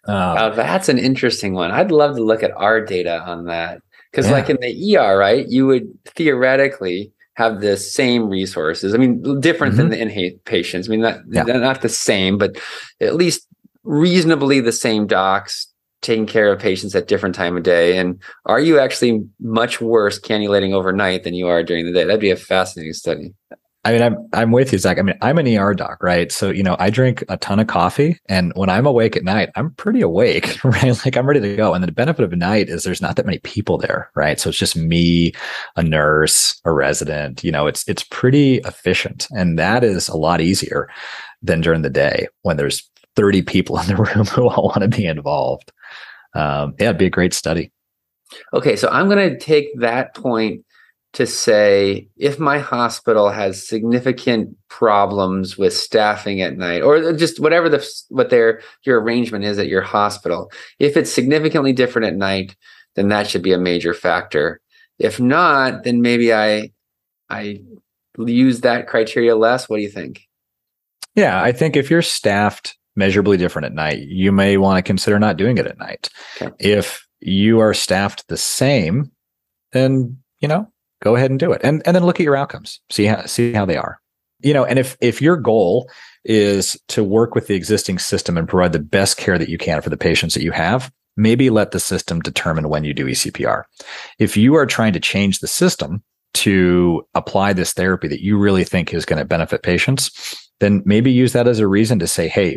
Um, 0.06 0.14
wow, 0.14 0.50
that's 0.50 0.88
an 0.88 0.98
interesting 0.98 1.54
one. 1.54 1.70
I'd 1.70 1.90
love 1.90 2.16
to 2.16 2.22
look 2.22 2.42
at 2.42 2.52
our 2.52 2.80
data 2.80 3.20
on 3.22 3.46
that 3.46 3.80
because, 4.10 4.26
yeah. 4.26 4.32
like 4.32 4.50
in 4.50 4.58
the 4.60 4.96
ER, 4.96 5.18
right, 5.18 5.46
you 5.48 5.66
would 5.66 5.86
theoretically 6.04 7.12
have 7.34 7.60
the 7.60 7.76
same 7.76 8.28
resources. 8.28 8.94
I 8.94 8.98
mean, 8.98 9.40
different 9.40 9.74
mm-hmm. 9.74 9.88
than 9.90 10.08
the 10.08 10.30
inpatients. 10.30 10.88
I 10.88 10.90
mean, 10.90 11.00
not 11.00 11.20
yeah. 11.28 11.42
not 11.42 11.82
the 11.82 11.88
same, 11.88 12.38
but 12.38 12.56
at 13.00 13.14
least 13.14 13.46
reasonably 13.82 14.60
the 14.60 14.72
same 14.72 15.06
docs 15.06 15.68
taking 16.04 16.26
care 16.26 16.52
of 16.52 16.60
patients 16.60 16.94
at 16.94 17.08
different 17.08 17.34
time 17.34 17.56
of 17.56 17.62
day? 17.62 17.98
And 17.98 18.22
are 18.44 18.60
you 18.60 18.78
actually 18.78 19.26
much 19.40 19.80
worse 19.80 20.20
cannulating 20.20 20.72
overnight 20.72 21.24
than 21.24 21.34
you 21.34 21.48
are 21.48 21.62
during 21.62 21.86
the 21.86 21.92
day? 21.92 22.04
That'd 22.04 22.20
be 22.20 22.30
a 22.30 22.36
fascinating 22.36 22.92
study. 22.92 23.34
I 23.86 23.92
mean, 23.92 24.02
I'm 24.02 24.28
I'm 24.32 24.50
with 24.50 24.72
you, 24.72 24.78
Zach. 24.78 24.98
I 24.98 25.02
mean, 25.02 25.18
I'm 25.20 25.36
an 25.36 25.46
ER 25.46 25.74
doc, 25.74 26.02
right? 26.02 26.32
So 26.32 26.50
you 26.50 26.62
know, 26.62 26.76
I 26.78 26.88
drink 26.88 27.22
a 27.28 27.36
ton 27.36 27.60
of 27.60 27.66
coffee, 27.66 28.18
and 28.28 28.52
when 28.54 28.70
I'm 28.70 28.86
awake 28.86 29.14
at 29.14 29.24
night, 29.24 29.50
I'm 29.56 29.72
pretty 29.74 30.00
awake, 30.00 30.58
right? 30.64 31.04
Like 31.04 31.16
I'm 31.16 31.26
ready 31.26 31.40
to 31.40 31.56
go. 31.56 31.74
And 31.74 31.84
the 31.84 31.92
benefit 31.92 32.24
of 32.24 32.32
night 32.32 32.70
is 32.70 32.84
there's 32.84 33.02
not 33.02 33.16
that 33.16 33.26
many 33.26 33.40
people 33.40 33.76
there, 33.76 34.10
right? 34.14 34.40
So 34.40 34.48
it's 34.48 34.58
just 34.58 34.76
me, 34.76 35.32
a 35.76 35.82
nurse, 35.82 36.60
a 36.64 36.72
resident. 36.72 37.44
You 37.44 37.52
know, 37.52 37.66
it's 37.66 37.86
it's 37.86 38.04
pretty 38.04 38.56
efficient, 38.58 39.28
and 39.32 39.58
that 39.58 39.84
is 39.84 40.08
a 40.08 40.16
lot 40.16 40.40
easier 40.40 40.88
than 41.42 41.60
during 41.60 41.82
the 41.82 41.90
day 41.90 42.26
when 42.42 42.56
there's 42.56 42.88
30 43.16 43.42
people 43.42 43.78
in 43.78 43.86
the 43.86 43.96
room 44.14 44.26
who 44.26 44.48
all 44.48 44.68
want 44.68 44.80
to 44.80 44.88
be 44.88 45.06
involved. 45.06 45.72
Um, 46.34 46.74
yeah, 46.78 46.86
it'd 46.86 46.98
be 46.98 47.06
a 47.06 47.10
great 47.10 47.34
study. 47.34 47.70
Okay, 48.52 48.76
so 48.76 48.88
I'm 48.88 49.08
going 49.08 49.30
to 49.30 49.38
take 49.38 49.68
that 49.78 50.14
point 50.14 50.63
to 51.14 51.26
say 51.26 52.08
if 52.16 52.38
my 52.38 52.58
hospital 52.58 53.30
has 53.30 53.66
significant 53.66 54.56
problems 54.68 55.56
with 55.56 55.72
staffing 55.72 56.42
at 56.42 56.56
night 56.56 56.82
or 56.82 57.12
just 57.12 57.40
whatever 57.40 57.68
the 57.68 57.88
what 58.08 58.30
their 58.30 58.60
your 58.82 59.00
arrangement 59.00 59.44
is 59.44 59.58
at 59.58 59.68
your 59.68 59.80
hospital 59.80 60.50
if 60.78 60.96
it's 60.96 61.12
significantly 61.12 61.72
different 61.72 62.06
at 62.06 62.16
night 62.16 62.56
then 62.96 63.08
that 63.08 63.28
should 63.28 63.42
be 63.42 63.52
a 63.52 63.58
major 63.58 63.94
factor. 63.94 64.60
If 64.98 65.18
not 65.18 65.84
then 65.84 66.02
maybe 66.02 66.32
i 66.32 66.70
i 67.30 67.60
use 68.18 68.60
that 68.60 68.86
criteria 68.86 69.34
less. 69.36 69.68
What 69.68 69.76
do 69.76 69.82
you 69.82 69.88
think? 69.88 70.22
Yeah 71.14 71.42
i 71.42 71.52
think 71.52 71.76
if 71.76 71.90
you're 71.90 72.02
staffed 72.02 72.76
measurably 72.96 73.36
different 73.36 73.66
at 73.66 73.72
night 73.72 74.00
you 74.00 74.30
may 74.32 74.56
want 74.56 74.78
to 74.78 74.82
consider 74.82 75.18
not 75.18 75.36
doing 75.36 75.58
it 75.58 75.66
at 75.66 75.78
night. 75.78 76.08
Okay. 76.40 76.52
if 76.58 77.06
you 77.20 77.60
are 77.60 77.74
staffed 77.74 78.26
the 78.28 78.36
same 78.36 79.10
then 79.72 80.18
you 80.40 80.48
know 80.48 80.68
go 81.04 81.14
ahead 81.14 81.30
and 81.30 81.38
do 81.38 81.52
it. 81.52 81.60
And 81.62 81.82
and 81.86 81.94
then 81.94 82.04
look 82.04 82.18
at 82.18 82.24
your 82.24 82.36
outcomes. 82.36 82.80
See 82.90 83.04
how 83.04 83.26
see 83.26 83.52
how 83.52 83.64
they 83.64 83.76
are. 83.76 84.00
You 84.40 84.54
know 84.54 84.64
and 84.64 84.78
if 84.78 84.96
if 85.00 85.22
your 85.22 85.36
goal 85.36 85.88
is 86.24 86.80
to 86.88 87.04
work 87.04 87.34
with 87.34 87.46
the 87.46 87.54
existing 87.54 87.98
system 87.98 88.36
and 88.36 88.48
provide 88.48 88.72
the 88.72 88.78
best 88.78 89.16
care 89.16 89.38
that 89.38 89.48
you 89.48 89.58
can 89.58 89.82
for 89.82 89.90
the 89.90 89.96
patients 89.96 90.34
that 90.34 90.42
you 90.42 90.52
have 90.52 90.90
maybe 91.16 91.50
let 91.50 91.70
the 91.70 91.78
system 91.78 92.18
determine 92.20 92.68
when 92.68 92.82
you 92.82 92.94
do 92.94 93.06
ecpr 93.06 93.62
if 94.18 94.36
you 94.36 94.54
are 94.54 94.66
trying 94.66 94.92
to 94.92 95.00
change 95.00 95.40
the 95.40 95.46
system 95.46 96.02
to 96.32 97.06
apply 97.14 97.52
this 97.52 97.72
therapy 97.74 98.08
that 98.08 98.22
you 98.22 98.38
really 98.38 98.64
think 98.64 98.92
is 98.92 99.04
going 99.04 99.18
to 99.18 99.24
benefit 99.24 99.62
patients 99.62 100.34
then 100.60 100.82
maybe 100.86 101.12
use 101.12 101.32
that 101.34 101.46
as 101.46 101.58
a 101.58 101.68
reason 101.68 101.98
to 101.98 102.06
say 102.06 102.26
hey 102.26 102.56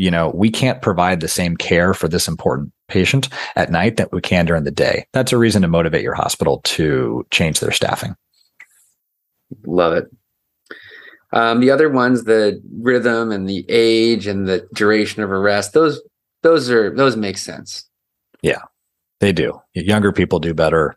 you 0.00 0.10
know 0.10 0.32
we 0.34 0.50
can't 0.50 0.80
provide 0.80 1.20
the 1.20 1.28
same 1.28 1.56
care 1.56 1.92
for 1.92 2.08
this 2.08 2.26
important 2.26 2.72
patient 2.88 3.28
at 3.54 3.70
night 3.70 3.98
that 3.98 4.12
we 4.12 4.20
can 4.22 4.46
during 4.46 4.64
the 4.64 4.70
day. 4.70 5.04
That's 5.12 5.32
a 5.32 5.38
reason 5.38 5.60
to 5.62 5.68
motivate 5.68 6.02
your 6.02 6.14
hospital 6.14 6.62
to 6.64 7.26
change 7.30 7.60
their 7.60 7.70
staffing. 7.70 8.16
Love 9.66 9.92
it. 9.92 10.10
Um, 11.32 11.60
the 11.60 11.70
other 11.70 11.90
ones, 11.90 12.24
the 12.24 12.60
rhythm 12.80 13.30
and 13.30 13.48
the 13.48 13.64
age 13.68 14.26
and 14.26 14.48
the 14.48 14.66
duration 14.74 15.22
of 15.22 15.30
arrest, 15.30 15.74
those 15.74 16.00
those 16.42 16.70
are 16.70 16.94
those 16.96 17.14
make 17.16 17.36
sense. 17.36 17.84
Yeah, 18.42 18.62
they 19.20 19.32
do. 19.32 19.60
Younger 19.74 20.12
people 20.12 20.38
do 20.38 20.54
better. 20.54 20.96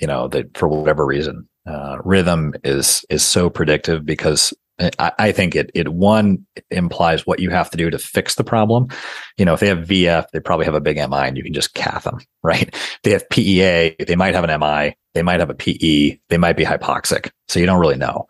You 0.00 0.06
know, 0.06 0.28
that 0.28 0.56
for 0.56 0.68
whatever 0.68 1.04
reason, 1.04 1.48
uh, 1.66 1.98
rhythm 2.04 2.54
is 2.62 3.04
is 3.10 3.24
so 3.24 3.50
predictive 3.50 4.06
because 4.06 4.54
I, 4.98 5.32
think 5.32 5.54
it 5.54 5.70
it 5.74 5.88
one 5.88 6.46
implies 6.70 7.26
what 7.26 7.40
you 7.40 7.50
have 7.50 7.70
to 7.70 7.76
do 7.76 7.90
to 7.90 7.98
fix 7.98 8.36
the 8.36 8.44
problem. 8.44 8.88
You 9.36 9.44
know, 9.44 9.54
if 9.54 9.60
they 9.60 9.66
have 9.66 9.78
VF, 9.78 10.26
they 10.32 10.40
probably 10.40 10.64
have 10.64 10.74
a 10.74 10.80
big 10.80 10.96
MI, 10.96 11.26
and 11.28 11.36
you 11.36 11.42
can 11.42 11.52
just 11.52 11.74
cath 11.74 12.04
them, 12.04 12.18
right? 12.42 12.68
If 12.68 13.00
they 13.02 13.10
have 13.10 13.28
PEA, 13.28 13.96
they 14.06 14.16
might 14.16 14.34
have 14.34 14.44
an 14.44 14.60
MI, 14.60 14.96
they 15.14 15.22
might 15.22 15.40
have 15.40 15.50
a 15.50 15.54
PE, 15.54 16.18
they 16.28 16.38
might 16.38 16.56
be 16.56 16.64
hypoxic, 16.64 17.30
so 17.48 17.60
you 17.60 17.66
don't 17.66 17.80
really 17.80 17.96
know. 17.96 18.26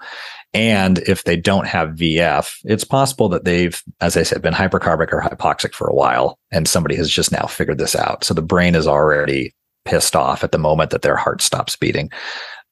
And 0.52 0.98
if 1.00 1.24
they 1.24 1.36
don't 1.36 1.66
have 1.66 1.90
VF, 1.90 2.56
it's 2.64 2.82
possible 2.82 3.28
that 3.28 3.44
they've, 3.44 3.80
as 4.00 4.16
I 4.16 4.24
said, 4.24 4.42
been 4.42 4.54
hypercarbic 4.54 5.12
or 5.12 5.20
hypoxic 5.20 5.74
for 5.74 5.86
a 5.86 5.94
while, 5.94 6.38
and 6.50 6.66
somebody 6.66 6.96
has 6.96 7.08
just 7.08 7.30
now 7.30 7.46
figured 7.46 7.78
this 7.78 7.94
out. 7.94 8.24
So 8.24 8.34
the 8.34 8.42
brain 8.42 8.74
is 8.74 8.88
already 8.88 9.54
pissed 9.84 10.16
off 10.16 10.42
at 10.42 10.52
the 10.52 10.58
moment 10.58 10.90
that 10.90 11.02
their 11.02 11.16
heart 11.16 11.40
stops 11.40 11.76
beating 11.76 12.10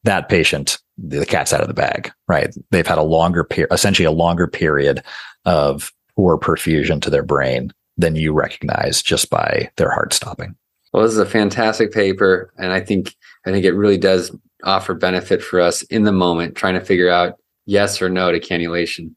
that 0.05 0.29
patient, 0.29 0.79
the 0.99 1.25
cat's 1.25 1.53
out 1.53 1.61
of 1.61 1.69
the 1.69 1.75
bag, 1.75 2.13
right? 2.27 2.55
They've 2.71 2.87
had 2.87 2.99
a 2.99 3.03
longer 3.03 3.45
period, 3.45 3.73
essentially 3.73 4.07
a 4.07 4.13
longer 4.13 4.47
period 4.47 5.03
of 5.45 5.93
poor 6.17 6.37
perfusion 6.37 7.01
to 7.03 7.11
their 7.11 7.23
brain 7.23 7.73
than 7.97 8.17
you 8.17 8.33
recognize 8.33 9.03
just 9.03 9.31
by 9.31 9.71
their 9.77 9.91
heart 9.91 10.13
stopping. 10.13 10.55
Well, 10.93 11.03
this 11.03 11.13
is 11.13 11.19
a 11.19 11.27
fantastic 11.27 11.93
paper, 11.93 12.53
and 12.57 12.73
I 12.73 12.81
think 12.81 13.15
I 13.47 13.51
think 13.51 13.65
it 13.65 13.73
really 13.73 13.99
does 13.99 14.35
offer 14.65 14.95
benefit 14.95 15.43
for 15.43 15.61
us 15.61 15.83
in 15.83 16.05
the 16.05 16.13
moment, 16.13 16.57
trying 16.57 16.75
to 16.75 16.85
figure 16.85 17.11
out 17.11 17.35
yes 17.67 18.03
or 18.03 18.09
no 18.09 18.33
to 18.33 18.41
cannulation. 18.41 19.15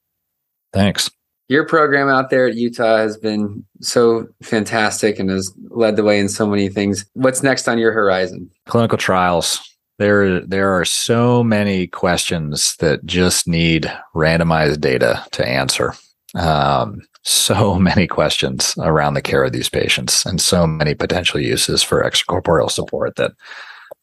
Thanks. 0.74 1.10
Your 1.48 1.66
program 1.66 2.08
out 2.08 2.30
there 2.30 2.48
at 2.48 2.56
Utah 2.56 2.98
has 2.98 3.18
been 3.18 3.66
so 3.82 4.28
fantastic 4.42 5.20
and 5.20 5.30
has 5.30 5.54
led 5.70 5.98
the 5.98 6.04
way 6.04 6.20
in 6.20 6.30
so 6.30 6.48
many 6.48 6.70
things. 6.70 7.06
What's 7.14 7.44
next 7.44 7.68
on 7.68 7.78
your 7.78 7.92
horizon? 7.92 8.50
Clinical 8.68 8.98
trials 8.98 9.71
there 10.02 10.40
there 10.42 10.76
are 10.76 10.86
so 10.86 11.44
many 11.44 11.88
questions 11.88 12.76
that 12.78 13.06
just 13.06 13.48
need 13.48 13.92
randomized 14.16 14.82
data 14.82 15.24
to 15.32 15.48
answer. 15.48 15.94
Um, 16.36 17.02
so 17.24 17.76
many 17.80 18.08
questions 18.08 18.76
around 18.80 19.14
the 19.14 19.22
care 19.22 19.44
of 19.44 19.52
these 19.52 19.70
patients, 19.70 20.26
and 20.26 20.42
so 20.42 20.66
many 20.66 20.96
potential 20.96 21.40
uses 21.40 21.84
for 21.84 22.04
extracorporeal 22.04 22.72
support 22.72 23.16
that 23.18 23.32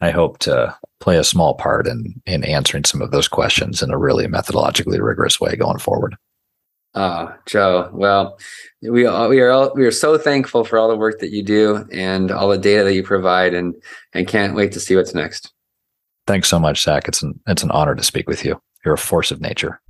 I 0.00 0.10
hope 0.10 0.38
to 0.40 0.76
play 1.00 1.16
a 1.16 1.24
small 1.24 1.54
part 1.54 1.86
in 1.86 2.20
in 2.26 2.44
answering 2.44 2.84
some 2.84 3.02
of 3.02 3.10
those 3.10 3.28
questions 3.28 3.82
in 3.82 3.90
a 3.90 3.98
really 3.98 4.26
methodologically 4.26 5.02
rigorous 5.02 5.40
way 5.40 5.56
going 5.56 5.78
forward. 5.78 6.16
Oh, 6.94 7.34
Joe. 7.46 7.90
Well, 7.92 8.38
we 8.82 9.04
are, 9.04 9.28
we 9.28 9.40
are 9.40 9.50
all, 9.50 9.72
we 9.74 9.84
are 9.84 9.90
so 9.90 10.16
thankful 10.16 10.64
for 10.64 10.78
all 10.78 10.88
the 10.88 10.96
work 10.96 11.20
that 11.20 11.30
you 11.30 11.42
do 11.42 11.86
and 11.92 12.30
all 12.30 12.48
the 12.48 12.58
data 12.58 12.84
that 12.84 12.94
you 12.94 13.02
provide, 13.02 13.52
and 13.54 13.74
and 14.14 14.28
can't 14.28 14.54
wait 14.54 14.72
to 14.72 14.80
see 14.80 14.96
what's 14.96 15.14
next. 15.14 15.52
Thanks 16.28 16.50
so 16.50 16.58
much, 16.58 16.82
Zach. 16.82 17.08
It's 17.08 17.22
an 17.22 17.40
it's 17.46 17.62
an 17.62 17.70
honor 17.70 17.94
to 17.94 18.02
speak 18.02 18.28
with 18.28 18.44
you. 18.44 18.60
You're 18.84 18.92
a 18.92 18.98
force 18.98 19.30
of 19.30 19.40
nature. 19.40 19.80